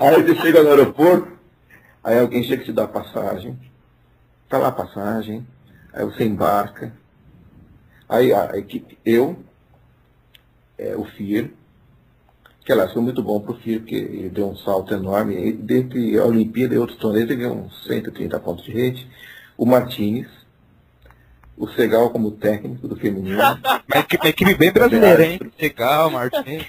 [0.00, 1.28] aí você chega no aeroporto,
[2.02, 3.56] aí alguém chega e te dá passagem.
[4.48, 5.46] Tá lá a passagem,
[5.92, 6.92] aí você embarca.
[8.08, 9.38] Aí a equipe, eu,
[10.76, 11.52] é, o FIR,
[12.64, 15.52] que aliás foi muito bom para o FIR, porque ele deu um salto enorme.
[15.52, 19.08] Dentre a Olimpíada e outros torneios, ele ganhou uns 130 pontos de rede.
[19.56, 20.26] O Martinez,
[21.60, 23.36] o Segal como técnico do feminino.
[23.86, 25.38] uma, equipe, uma equipe bem brasileira, hein?
[25.58, 26.66] Segal, Martinez.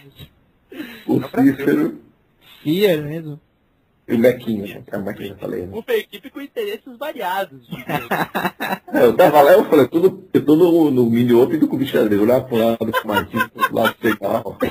[1.07, 1.97] O Cícero.
[2.61, 3.39] Cia mesmo.
[4.05, 4.83] E o Mequinho, né?
[4.85, 5.61] Que é que eu já falei.
[5.65, 5.69] Né?
[5.71, 7.69] Uma equipe com interesses variados.
[8.93, 11.87] é, eu tava lá, eu falei, tudo, eu tô no, no mini open do Clube
[11.87, 12.19] Xadrez.
[12.19, 14.57] Eu lá pro lado do Martins, pro lado do Segal.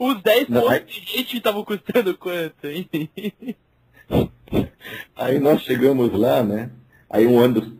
[0.00, 2.88] Os 10 pontos de gente estavam custando quanto, hein?
[5.14, 6.70] Aí nós chegamos lá, né?
[7.10, 7.72] Aí um ônibus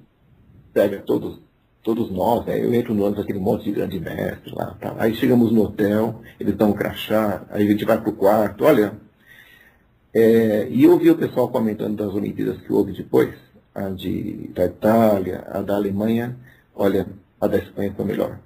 [0.72, 1.40] pega todos,
[1.82, 2.62] todos nós, né?
[2.62, 4.76] Eu entro no ônibus, aquele monte de grande mestre lá.
[4.80, 4.94] Tá.
[4.98, 8.92] Aí chegamos no hotel, eles dão um crachá, aí a gente vai pro quarto, olha.
[10.14, 13.34] É, e eu vi o pessoal comentando das Olimpíadas que houve depois,
[13.74, 16.36] a de, da Itália, a da Alemanha,
[16.74, 17.06] olha,
[17.40, 18.38] a da Espanha foi melhor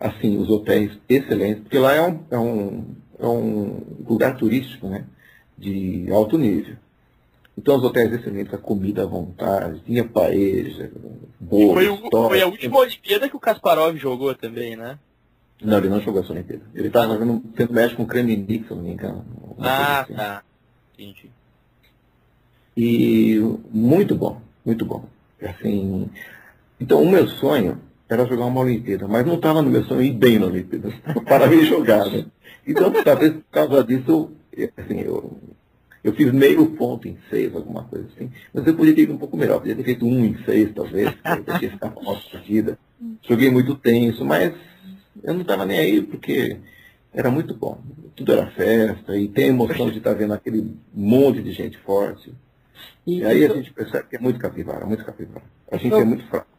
[0.00, 2.84] assim, os hotéis excelentes, porque lá é um, é um,
[3.18, 5.04] é um lugar turístico, né?
[5.56, 6.76] De alto nível.
[7.58, 10.92] Então os hotéis excelentes, a comida à vontade, tinha paeja,
[11.40, 14.96] bolos, foi, o, foi a última Olimpíada que o Kasparov jogou também, né?
[15.60, 16.62] Não, ele não jogou essa Olimpíada.
[16.72, 19.24] Ele estava jogando tendo mexe com Kremlin, se não me engano.
[19.58, 20.14] Ah, assim.
[20.14, 20.44] tá.
[20.96, 21.30] Entendi.
[22.76, 23.40] E
[23.72, 25.04] muito bom, muito bom.
[25.42, 26.08] Assim,
[26.78, 30.12] então o meu sonho era jogar uma Olimpíada, mas não estava no meu sonho ir
[30.12, 30.92] bem na Olimpíada,
[31.26, 32.06] para me jogar.
[32.06, 32.24] Né?
[32.64, 34.30] Então, talvez por causa disso,
[34.76, 35.36] assim, eu,
[36.02, 39.18] eu fiz meio ponto em seis, alguma coisa assim, mas eu podia ter ido um
[39.18, 42.78] pouco melhor, podia ter feito um em seis, talvez, eu tinha ficado com a partida.
[43.22, 44.54] Joguei muito tenso, mas
[45.22, 46.56] eu não estava nem aí, porque
[47.12, 47.80] era muito bom.
[48.14, 52.32] Tudo era festa, e tem a emoção de estar vendo aquele monte de gente forte.
[53.06, 55.44] E, e aí a gente percebe que é muito capivara, muito capivara.
[55.70, 56.57] A gente é muito fraco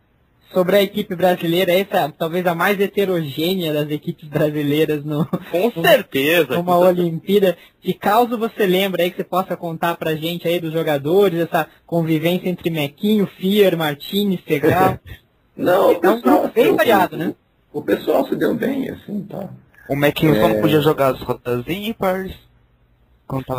[0.54, 6.56] sobre a equipe brasileira, essa talvez a mais heterogênea das equipes brasileiras no com certeza
[6.56, 7.58] numa Olimpíada.
[7.82, 11.68] De caso você lembra aí que você possa contar pra gente aí dos jogadores, essa
[11.86, 15.00] convivência entre Mequinho, Fier, Martins, Segal.
[15.56, 17.36] Não, é um grupo bem variado, né?
[17.74, 19.50] O pessoal se deu bem, assim, tá.
[19.90, 20.40] O Mequinho é...
[20.40, 22.34] só não podia jogar as rodas ímpares.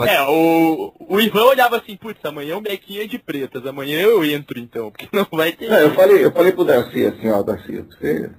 [0.08, 4.24] É, o, o Ivan olhava assim, putz, amanhã o Mequinha é de pretas, amanhã eu
[4.24, 5.70] entro então, porque não vai ter.
[5.70, 8.30] É, eu falei, eu falei pro Darcy assim, ó, Darcy, você,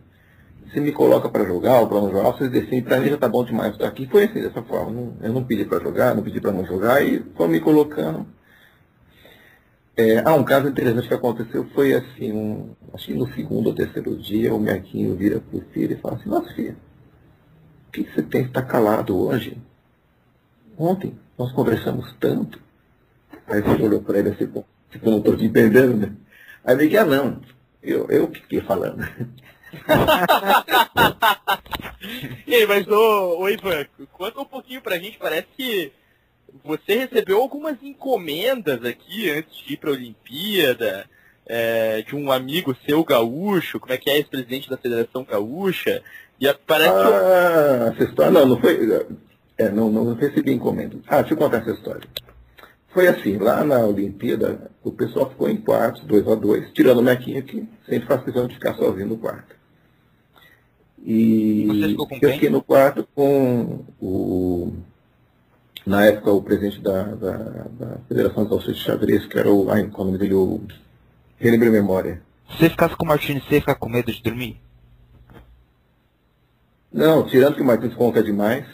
[0.66, 3.30] você me coloca para jogar ou para não jogar, vocês decidem, pra mim já tá
[3.30, 4.08] bom demais estar aqui.
[4.08, 4.92] Foi assim, dessa forma.
[4.92, 8.28] Não, eu não pedi para jogar, não pedi para não jogar e foi me colocando.
[9.96, 13.76] É, ah, um caso interessante que aconteceu foi assim, um, acho que no segundo ou
[13.76, 16.76] terceiro dia, o Mequinho vira pro filho e fala assim, nossa filha,
[17.88, 19.58] o que, que você tem que estar tá calado hoje?
[20.82, 22.60] Ontem nós conversamos tanto.
[23.46, 26.12] Aí você olhou para ele assim, tipo, eu não estou te entendendo, né?
[26.66, 27.40] Aí eu ah, não,
[27.84, 29.08] eu, eu que fiquei falando.
[32.48, 35.92] e aí, mas ô, ô Ivan, conta um pouquinho pra gente, parece que
[36.64, 41.06] você recebeu algumas encomendas aqui antes de ir pra Olimpíada,
[41.46, 46.02] é, de um amigo seu gaúcho, como é que é, ex-presidente da Federação Gaúcha,
[46.40, 49.06] e parece ah, essa história, não, não foi,
[49.62, 50.98] é, não, não recebi encomenda.
[51.08, 52.08] Ah, deixa eu contar essa história.
[52.90, 57.04] Foi assim, lá na Olimpíada, o pessoal ficou em quartos, dois a dois, tirando o
[57.04, 59.56] Mequinha, que sempre faz questão de ficar sozinho no quarto.
[61.04, 61.68] E
[62.22, 64.74] eu fiquei no quarto com o,
[65.86, 69.88] na época, o presidente da, da, da Federação de de Xadrez, que era o, ai,
[69.88, 70.62] qual é o nome dele, o,
[71.38, 72.22] relembre a memória.
[72.52, 74.62] Se você ficasse com o Martins, você ia ficar com medo de dormir?
[76.92, 78.66] Não, tirando que o Martins conta demais.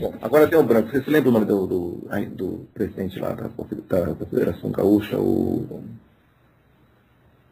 [0.00, 0.90] Bom, agora tem o branco.
[0.90, 5.18] Você se lembra o nome do, do, do presidente lá da, da, da, Federação Gaúcha?
[5.18, 5.82] O.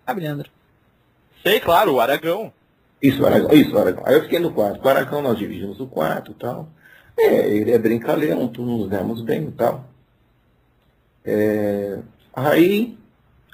[0.06, 0.50] Ah, Leandro.
[1.42, 2.52] Sei, claro, o Aragão.
[3.00, 3.52] Isso, o Aragão.
[3.52, 4.02] Isso, o Aragão.
[4.06, 4.80] Aí eu fiquei no quarto.
[4.80, 6.68] Com o Aragão nós dividimos o quarto e tal.
[7.18, 9.84] É, ele é brincalhão, todos nos demos bem e tal.
[11.24, 11.98] É,
[12.32, 12.98] aí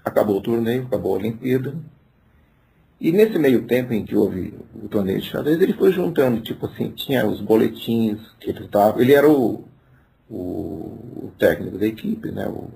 [0.05, 1.74] acabou o torneio, acabou a Olimpíada.
[3.01, 6.66] E nesse meio tempo em que houve o torneio de xadrez, ele foi juntando, tipo
[6.66, 9.01] assim, tinha os boletins que ele estava.
[9.01, 9.68] Ele era o,
[10.28, 12.46] o, técnico da equipe, né?
[12.49, 12.68] O,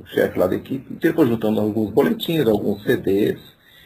[0.00, 0.86] o chefe lá da equipe.
[0.90, 3.38] Então ele foi juntando alguns boletins, alguns CDs.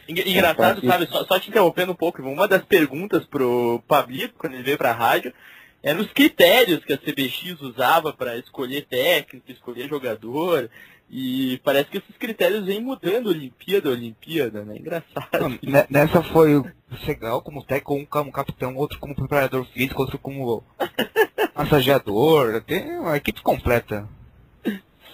[0.08, 4.62] Engraçado, sabe, só, só, te interrompendo um pouco, uma das perguntas pro Pablito, quando ele
[4.62, 5.34] veio para a rádio,
[5.82, 10.70] eram os critérios que a CBX usava para escolher técnico, escolher jogador.
[11.08, 14.76] E parece que esses critérios vêm mudando Olimpíada a Olimpíada, né?
[14.76, 15.58] Engraçado.
[15.62, 16.66] Não, nessa foi o
[17.04, 20.64] Segal como técnico, um como capitão, outro como preparador físico, outro como
[21.54, 22.60] massageador.
[22.62, 24.08] Tem uma equipe completa.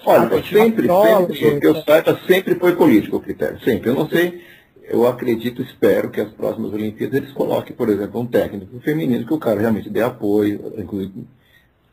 [0.04, 3.60] Olha, ah, sempre, sempre, que eu saiba, sempre foi político o critério.
[3.60, 3.90] Sempre.
[3.90, 4.42] Eu não sei,
[4.84, 9.34] eu acredito, espero que as próximas Olimpíadas eles coloquem, por exemplo, um técnico feminino que
[9.34, 11.26] o cara realmente dê apoio, inclusive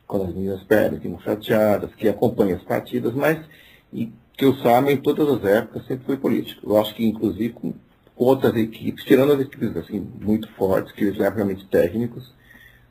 [0.08, 3.38] quando as meninas perdem, ficam chateadas, que acompanhe as partidas, mas
[3.92, 6.70] e que eu saiba, em todas as épocas, sempre foi político.
[6.72, 7.74] Eu acho que, inclusive, com
[8.16, 12.34] outras equipes, tirando as equipes assim, muito fortes, que eles eram realmente técnicos,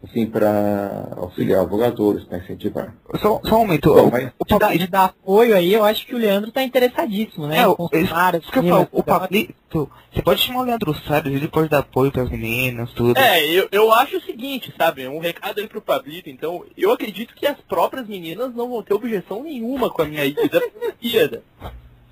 [0.03, 2.94] assim, para auxiliar os jogadores, para incentivar.
[3.20, 3.92] Só, só um momento.
[3.92, 4.30] Bom, mas...
[4.38, 7.59] o, o de, de dar apoio aí, eu acho que o Leandro está interessadíssimo, né?
[7.59, 11.34] É, o, isso, isso que eu falo, o Pablito, você pode chamar o Leandro Salles,
[11.34, 13.18] ele pode dar apoio para as meninas, tudo.
[13.18, 17.34] É, eu, eu acho o seguinte, sabe, um recado aí pro Pablito, então, eu acredito
[17.34, 20.62] que as próprias meninas não vão ter objeção nenhuma com a minha ida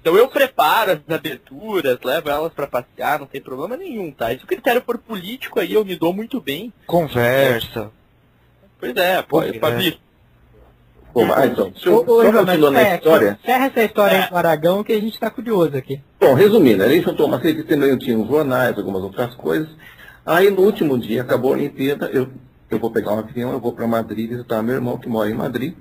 [0.07, 4.33] Então eu preparo as aberturas, levo elas para passear, não tem problema nenhum, tá?
[4.33, 6.73] E se o critério for político aí, eu me dou muito bem.
[6.87, 7.91] Conversa.
[8.79, 9.55] Pois é, pô, é.
[9.55, 9.97] Fabio.
[11.13, 13.39] Pô, mas, então, deixa eu, Ô, só continuando a história.
[13.43, 14.23] Encerra essa história é.
[14.23, 16.01] aí do Aragão que a gente está curioso aqui.
[16.21, 19.69] Bom, resumindo, ele juntou uma série de também tinha uns jornais, algumas outras coisas.
[20.25, 22.29] Aí no último dia, acabou a Olimpíada, eu,
[22.71, 25.35] eu vou pegar um avião, eu vou para Madrid visitar meu irmão que mora em
[25.35, 25.75] Madrid.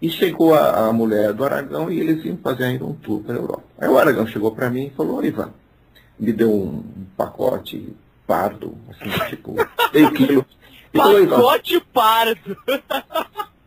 [0.00, 3.38] E chegou a, a, mulher do Aragão e eles iam fazer ainda um tour pela
[3.38, 3.64] Europa.
[3.78, 5.50] Aí o Aragão chegou para mim e falou, Ivan,
[6.18, 6.82] me deu um
[7.16, 7.94] pacote
[8.26, 9.54] pardo, assim, tipo,
[9.92, 10.46] meio quilo.
[10.92, 12.56] E pacote falou, pardo!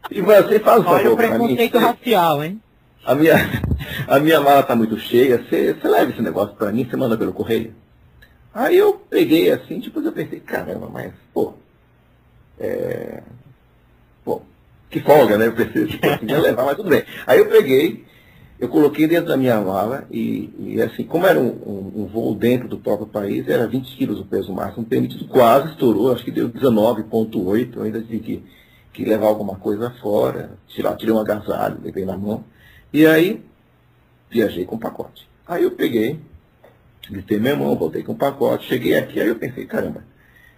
[0.10, 1.56] Ivan, você faz o favor para mim.
[1.56, 2.62] preconceito racial, hein?
[3.06, 3.36] A minha,
[4.08, 7.18] a minha mala tá muito cheia, você, você leva esse negócio para mim, você manda
[7.18, 7.76] pelo correio?
[8.54, 11.54] Aí eu peguei assim, depois eu pensei, caramba, mas, pô,
[12.60, 13.22] é,
[14.94, 15.48] que folga, né?
[15.48, 17.04] Eu pensei, tipo, assim, ia levar, mas tudo bem.
[17.26, 18.06] Aí eu peguei,
[18.60, 22.36] eu coloquei dentro da minha mala e, e assim, como era um, um, um, voo
[22.36, 26.32] dentro do próprio país, era 20 quilos o peso máximo permitido, quase estourou, acho que
[26.32, 28.44] deu 19,8, eu ainda tive que,
[28.94, 32.44] que levar alguma coisa fora, tirar, tirei um agasalho, levei na mão,
[32.94, 33.44] e aí
[34.30, 35.28] viajei com o pacote.
[35.48, 36.20] Aí eu peguei,
[37.10, 40.06] gritei minha mão, voltei com o pacote, cheguei aqui, aí eu pensei, caramba,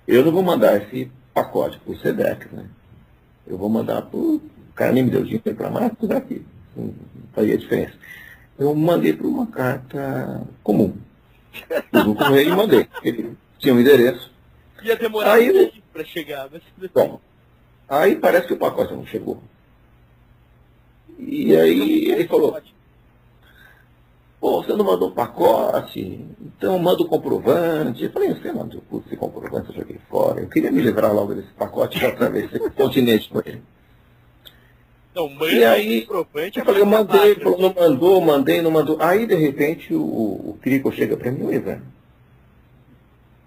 [0.08, 2.66] eu não vou mandar esse pacote para o SEDEX, né?
[3.48, 4.42] Eu vou mandar para o
[4.76, 6.46] cara nem me deu dinheiro para mais, tudo aqui.
[6.76, 6.94] Não
[7.34, 7.94] faria diferença.
[8.58, 10.94] Eu mandei para uma carta comum.
[11.52, 12.88] Fiz um correio e mandei.
[13.04, 14.32] Ele tinha um endereço.
[14.84, 16.62] Ia demorar aí, para chegar, mas...
[16.94, 17.20] Bom,
[17.88, 19.42] aí parece que o pacote não chegou.
[21.18, 22.60] E aí ele falou,
[24.46, 28.04] Pô, você não mandou um pacote, então manda o comprovante.
[28.04, 30.40] Eu falei, você mandou esse comprovante, eu joguei fora.
[30.40, 33.64] Eu queria me livrar logo desse pacote e atravessei o continente com ele.
[35.16, 36.60] Não, e aí, comprovante.
[36.60, 38.98] Eu falei, eu mandei, ele falou, não mandou, mandei, não mandou.
[39.00, 41.82] Aí, de repente, o, o Crico chega para mim, velho.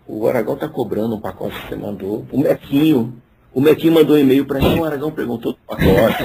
[0.05, 2.26] O Aragão tá cobrando um pacote que você mandou.
[2.32, 3.22] O Mequinho.
[3.55, 6.24] O Mequinho mandou um e-mail para mim, o Aragão perguntou do pacote.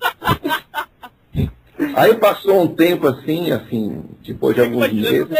[1.94, 5.28] Aí passou um tempo assim, assim, depois de alguns meses.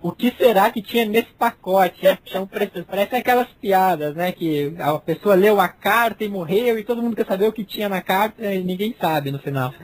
[0.00, 2.04] o que será que tinha nesse pacote?
[2.04, 2.18] Né?
[2.26, 2.48] Então,
[2.86, 4.32] parece aquelas piadas, né?
[4.32, 7.64] Que a pessoa leu a carta e morreu e todo mundo quer saber o que
[7.64, 9.74] tinha na carta e ninguém sabe no final.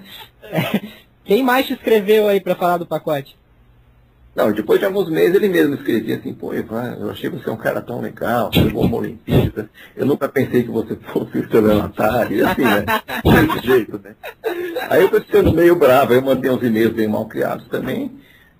[1.24, 3.36] Quem mais te escreveu aí para falar do pacote?
[4.36, 7.56] Não, depois de alguns meses ele mesmo escrevia assim, pô, Ivan, eu achei você um
[7.56, 12.42] cara tão legal, você bom uma Olimpíada, eu nunca pensei que você fosse estelionatário, e
[12.42, 12.84] assim, né?
[13.24, 14.14] Desse jeito, né?
[14.90, 18.12] Aí eu tô ficando meio bravo, eu mandei uns e-mails bem mal criados também,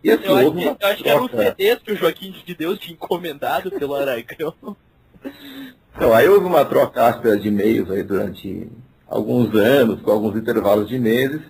[0.03, 2.95] e assim, eu, acho, eu acho que eram CDs que o Joaquim de Deus tinha
[2.95, 4.55] encomendado pelo Aragão.
[5.95, 8.67] Então, aí houve uma troca áspera de e-mails aí durante
[9.07, 11.43] alguns anos, com alguns intervalos de meses,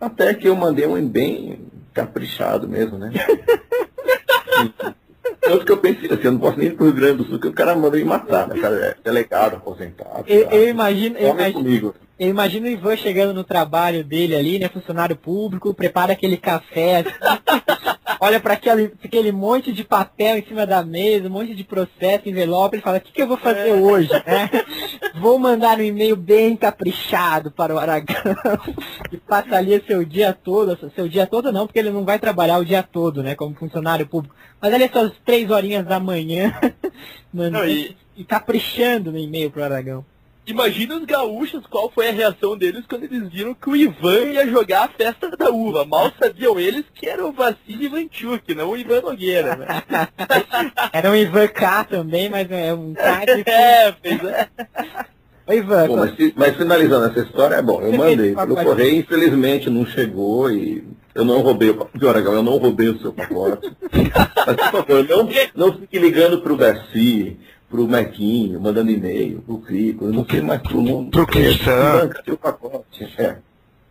[0.00, 1.60] até que eu mandei um bem
[1.92, 3.12] caprichado mesmo, né?
[5.40, 7.34] Tanto que eu pensei assim, eu não posso nem ir pro Rio Grande do Sul,
[7.34, 8.56] porque o cara mandou me matar, né?
[8.56, 10.24] O cara é delegado, aposentado.
[10.26, 14.68] Eu, eu imagino, eu imagino, eu imagino o Ivan chegando no trabalho dele ali, né?
[14.68, 17.10] Funcionário público, prepara aquele café, assim,
[18.20, 22.28] olha para aquele, aquele monte de papel em cima da mesa, um monte de processo,
[22.28, 23.74] envelope, ele fala, o que, que eu vou fazer é.
[23.74, 24.10] hoje?
[24.10, 24.50] Né?
[25.20, 28.16] Vou mandar um e-mail bem caprichado para o Aragão,
[29.10, 32.58] que passa ali seu dia todo, seu dia todo não, porque ele não vai trabalhar
[32.58, 36.52] o dia todo, né, como funcionário público, mas ali suas três horinhas da manhã,
[37.32, 37.96] mano, não, e...
[38.16, 40.04] e caprichando no e-mail para o Aragão.
[40.46, 44.46] Imagina os gaúchos qual foi a reação deles quando eles viram que o Ivan ia
[44.46, 45.84] jogar a festa da uva.
[45.84, 49.66] Mal sabiam eles que era o Vassili Ivanchuk, não o Ivan Nogueira, né?
[50.92, 53.42] era um Ivan K também, mas é um K de...
[53.50, 54.48] É, pois é.
[55.48, 55.86] Oi, Ivan.
[55.88, 60.50] Bom, mas, mas, finalizando essa história, é bom, eu mandei pelo correio, infelizmente não chegou
[60.50, 62.04] e eu não roubei o pacote.
[62.04, 63.68] eu não roubei o seu pacote.
[64.46, 67.36] mas, por favor, não, não fique ligando para o Garcia
[67.76, 71.10] pro Mequinho, mandando e-mail, pro Crico, não sei mais pro mundo.
[71.10, 72.10] Pro Cristã.
[72.26, 73.36] o pacote, é.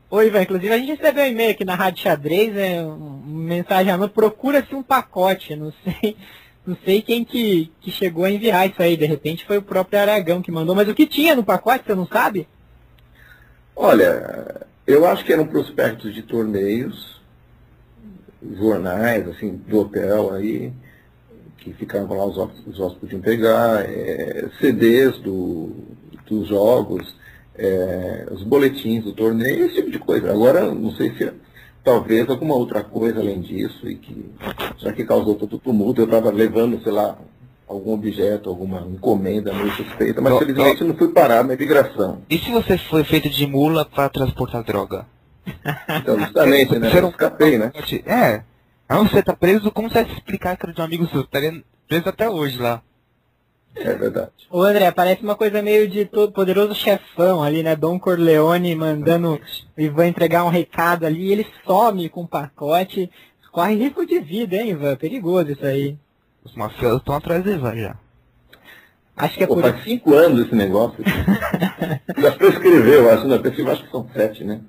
[0.10, 3.94] Oi, Ivan, inclusive a gente recebeu um e-mail aqui na Rádio Xadrez, né, uma mensagem
[4.10, 6.18] procura-se um pacote, não sei,
[6.66, 10.00] não sei quem que, que chegou a enviar isso aí, de repente foi o próprio
[10.00, 12.48] Aragão que mandou, mas o que tinha no pacote, você não sabe?
[13.76, 17.22] Olha, eu acho que eram prospectos de torneios,
[18.58, 20.74] jornais, assim, do hotel aí,
[21.66, 25.72] que ficavam lá, os hóspedes, os podiam pegar, é, CDs do,
[26.28, 27.16] dos jogos,
[27.58, 30.30] é, os boletins do torneio, esse tipo de coisa.
[30.30, 31.32] Agora, não sei se
[31.84, 34.32] talvez alguma outra coisa além disso, e que
[34.78, 37.18] já que causou todo o tumulto, eu estava levando, sei lá,
[37.68, 42.22] algum objeto, alguma encomenda meio suspeita, mas felizmente não fui parar na imigração.
[42.30, 45.08] E se você foi feito de mula para transportar droga?
[46.00, 46.92] Então, justamente, né?
[46.94, 47.72] Eu escapei, né?
[48.06, 48.44] É,
[48.88, 51.22] não, você tá preso, como você vai explicar que era de um amigo seu?
[51.22, 52.82] Estaria tá preso até hoje lá.
[53.76, 54.32] É verdade.
[54.50, 57.76] Ô André, parece uma coisa meio de todo poderoso chefão ali, né?
[57.76, 59.40] Dom Corleone mandando
[59.78, 63.12] o Ivan entregar um recado ali, ele some com o pacote.
[63.52, 64.96] Corre risco de vida, hein, Ivan?
[64.96, 65.98] Perigoso isso aí.
[66.44, 67.96] Os mafiosos estão atrás do Ivan já.
[69.18, 71.04] Acho que é Pô, por faz cinco anos esse negócio.
[72.18, 73.42] já prescreveu, acho, né?
[73.58, 74.62] Eu acho que são sete, né?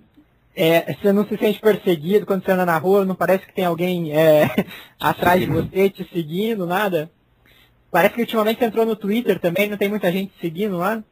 [0.57, 3.66] É, você não se sente perseguido quando você anda na rua, não parece que tem
[3.66, 4.48] alguém é,
[4.98, 7.11] atrás de você te seguindo, nada?
[7.90, 11.04] Parece que ultimamente você entrou no Twitter também, não tem muita gente seguindo lá?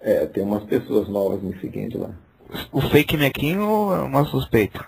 [0.00, 2.10] É, tem umas pessoas novas me seguindo lá.
[2.70, 4.86] O fake Mequinho ou é uma suspeita?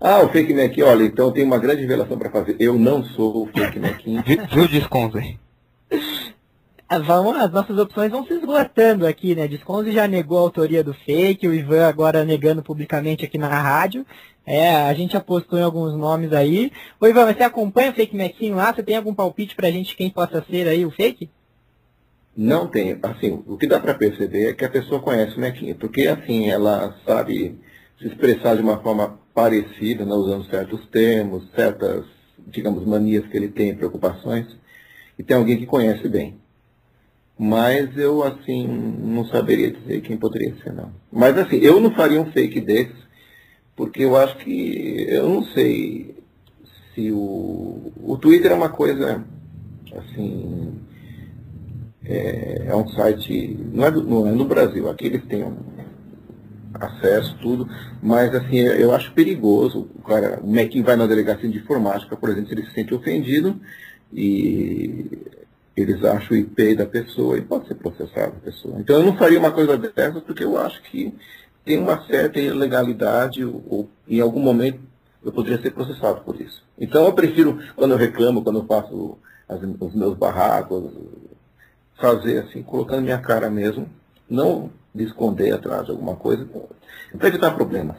[0.00, 2.56] Ah, o fake Mequinho, olha, então tem uma grande revelação para fazer.
[2.58, 4.22] Eu não sou o fake Mequinho.
[4.50, 4.68] Viu o
[6.86, 9.48] Ah, vamos, as nossas opções vão se esgotando aqui, né?
[9.48, 14.04] Disconze já negou a autoria do fake, o Ivan agora negando publicamente aqui na rádio.
[14.46, 16.70] É, a gente apostou em alguns nomes aí.
[17.00, 18.72] Ô Ivan, você acompanha o fake Mequinho lá?
[18.72, 21.30] Você tem algum palpite pra gente quem possa ser aí o fake?
[22.36, 22.98] Não tem.
[23.02, 26.50] Assim, o que dá para perceber é que a pessoa conhece o Mequinho, porque assim,
[26.50, 27.58] ela sabe
[27.98, 32.04] se expressar de uma forma parecida, né, usando certos termos, certas,
[32.46, 34.46] digamos, manias que ele tem, preocupações,
[35.18, 36.43] e tem alguém que conhece bem.
[37.38, 40.92] Mas eu, assim, não saberia dizer quem poderia ser, não.
[41.12, 42.96] Mas, assim, eu não faria um fake desses,
[43.74, 46.14] porque eu acho que, eu não sei
[46.94, 49.24] se o, o Twitter é uma coisa,
[49.96, 50.74] assim,
[52.04, 55.56] é, é um site, não é, do, não é no Brasil, aqui eles têm um
[56.74, 57.68] acesso, tudo,
[58.00, 62.28] mas, assim, eu acho perigoso, o cara, o Mequim vai na delegacia de informática, por
[62.28, 63.60] exemplo, se ele se sente ofendido,
[64.12, 65.18] e
[65.76, 68.78] eles acham o IP da pessoa e pode ser processado a pessoa.
[68.78, 71.12] Então eu não faria uma coisa dessa porque eu acho que
[71.64, 74.80] tem uma certa ilegalidade ou, ou em algum momento
[75.24, 76.62] eu poderia ser processado por isso.
[76.78, 79.18] Então eu prefiro, quando eu reclamo, quando eu faço
[79.48, 80.92] as, os meus barracos,
[81.96, 83.88] fazer assim, colocando minha cara mesmo,
[84.28, 86.46] não de esconder atrás de alguma coisa,
[87.18, 87.96] para evitar problemas.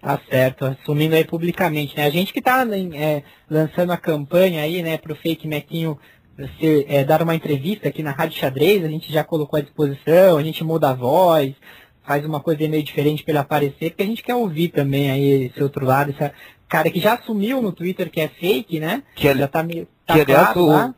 [0.00, 2.06] Tá certo, assumindo aí publicamente, né?
[2.06, 5.98] A gente que está é, lançando a campanha aí, né, para o Fake Mequinho
[6.58, 10.36] ser, é, dar uma entrevista aqui na Rádio Xadrez, a gente já colocou à disposição,
[10.36, 11.54] a gente muda a voz,
[12.02, 15.44] faz uma coisa meio diferente para ele aparecer, porque a gente quer ouvir também aí
[15.44, 16.32] esse outro lado, esse
[16.68, 19.02] cara que já assumiu no Twitter que é fake, né?
[19.14, 19.86] Que já tá meio.
[20.06, 20.94] Tá que aliás, o,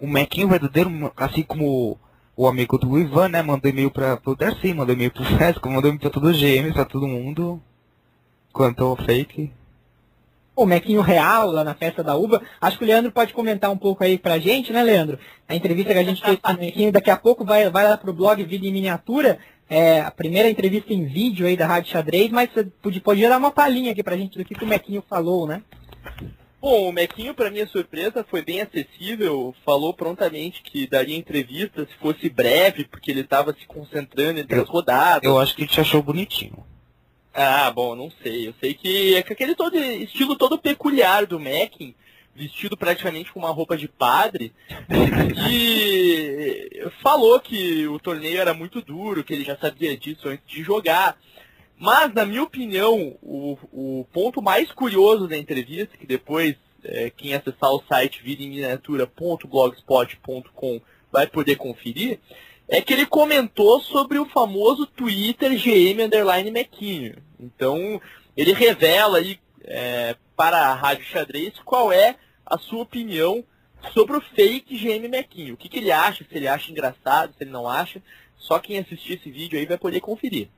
[0.00, 1.98] o Mequinho verdadeiro, assim como
[2.36, 3.42] o amigo do Ivan, né?
[3.42, 6.72] Mandou e-mail para o Darcy, mandou e-mail pro Fresco, mandou e-mail para todo o GM,
[6.72, 7.60] para todo mundo.
[8.52, 9.52] Quanto ao fake.
[10.58, 12.42] O Mequinho real lá na festa da uva.
[12.60, 15.16] Acho que o Leandro pode comentar um pouco aí pra gente, né, Leandro?
[15.48, 17.96] A entrevista que a gente fez com o Mequinho, daqui a pouco vai, vai lá
[17.96, 19.38] pro blog Vida em Miniatura.
[19.70, 22.50] É a primeira entrevista em vídeo aí da Rádio Xadrez, mas
[22.82, 25.62] podia, podia dar uma palhinha aqui pra gente do que, que o Mequinho falou, né?
[26.60, 31.94] Bom, o Mequinho, para minha surpresa, foi bem acessível, falou prontamente que daria entrevista se
[32.00, 35.22] fosse breve, porque ele estava se concentrando entre eu, as rodadas.
[35.22, 36.66] Eu acho que ele te achou bonitinho.
[37.40, 38.48] Ah, bom, não sei.
[38.48, 41.94] Eu sei que é aquele todo, estilo todo peculiar do Mequin,
[42.34, 44.52] vestido praticamente com uma roupa de padre,
[45.48, 50.64] e falou que o torneio era muito duro, que ele já sabia disso antes de
[50.64, 51.16] jogar.
[51.78, 57.34] Mas, na minha opinião, o, o ponto mais curioso da entrevista, que depois é, quem
[57.34, 60.80] acessar o site videmminiatura.blogspot.com
[61.12, 62.18] vai poder conferir,
[62.68, 67.16] é que ele comentou sobre o famoso Twitter GM Underline Mequinho.
[67.40, 68.00] Então,
[68.36, 73.42] ele revela aí é, para a Rádio Xadrez qual é a sua opinião
[73.92, 75.54] sobre o fake GM Mequinho.
[75.54, 78.02] O que, que ele acha, se ele acha engraçado, se ele não acha.
[78.38, 80.48] Só quem assistir esse vídeo aí vai poder conferir.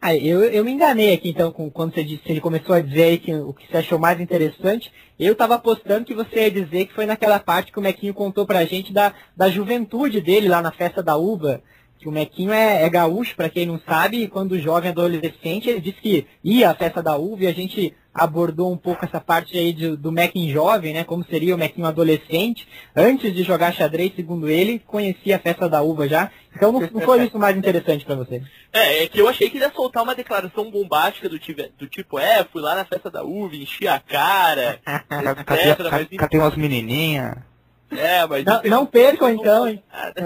[0.00, 3.02] Ah, eu, eu me enganei aqui então com, quando você disse, ele começou a dizer
[3.04, 4.92] aí que, o que você achou mais interessante.
[5.18, 8.46] Eu estava apostando que você ia dizer que foi naquela parte que o Mequinho contou
[8.46, 11.62] pra gente da, da juventude dele lá na festa da uva.
[11.98, 15.80] Que o Mequinho é, é gaúcho, para quem não sabe, e quando jovem adolescente, ele
[15.80, 19.58] disse que ia à festa da uva e a gente abordou um pouco essa parte
[19.58, 21.02] aí de, do Mequinho jovem, né?
[21.02, 22.68] Como seria o Mequinho adolescente.
[22.94, 26.30] Antes de jogar xadrez, segundo ele, conhecia a festa da uva já.
[26.54, 28.40] Então não, não foi isso mais interessante para você.
[28.72, 31.38] É, é que eu achei que ele ia soltar uma declaração bombástica do,
[31.76, 36.16] do tipo, é, fui lá na festa da uva, enchi a cara, etc.
[36.16, 37.38] Catei umas menininhas.
[37.96, 39.82] É, mas não, não percam então, hein?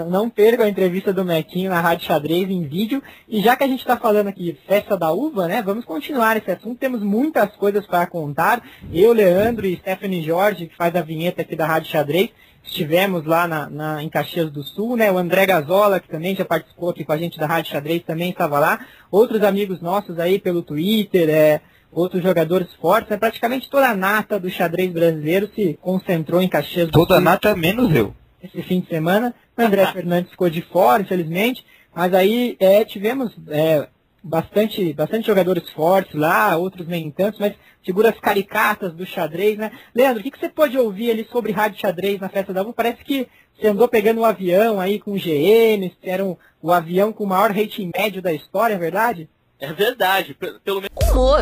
[0.07, 3.01] não percam a entrevista do Mequinho na Rádio Xadrez em vídeo.
[3.27, 5.61] E já que a gente está falando aqui festa da uva, né?
[5.61, 6.79] Vamos continuar esse assunto.
[6.79, 8.61] Temos muitas coisas para contar.
[8.91, 12.29] Eu, Leandro e Stephanie Jorge, que faz a vinheta aqui da Rádio Xadrez,
[12.63, 15.11] estivemos lá na, na, em Caxias do Sul, né?
[15.11, 18.29] O André Gazola, que também já participou aqui com a gente da Rádio Xadrez, também
[18.29, 18.85] estava lá.
[19.11, 21.61] Outros amigos nossos aí pelo Twitter, é,
[21.91, 23.17] outros jogadores fortes, né?
[23.17, 27.55] praticamente toda a nata do xadrez brasileiro se concentrou em Caxias do Toda a nata
[27.55, 28.13] menos eu.
[28.41, 29.33] Esse fim de semana.
[29.57, 31.65] O André Fernandes ficou de fora, infelizmente.
[31.93, 33.87] Mas aí é, tivemos é,
[34.23, 39.71] bastante, bastante jogadores fortes lá, outros nem tantos, mas figuras caricatas do xadrez, né?
[39.93, 42.73] Leandro, o que, que você pode ouvir ali sobre rádio xadrez na festa da U?
[42.73, 43.27] Parece que
[43.57, 47.51] você andou pegando um avião aí com GM, era um, o avião com o maior
[47.51, 49.29] rating médio da história, é verdade?
[49.61, 50.33] É verdade,
[50.63, 51.11] pelo menos.
[51.11, 51.41] Humor,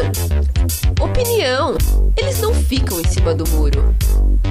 [0.99, 1.77] opinião,
[2.17, 3.95] eles não ficam em cima do muro.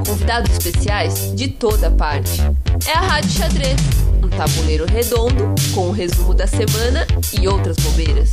[0.06, 2.40] Convidados especiais de toda parte.
[2.86, 3.80] É a Rádio Xadrez,
[4.22, 7.04] um tabuleiro redondo com o resumo da semana
[7.40, 8.30] e outras bobeiras.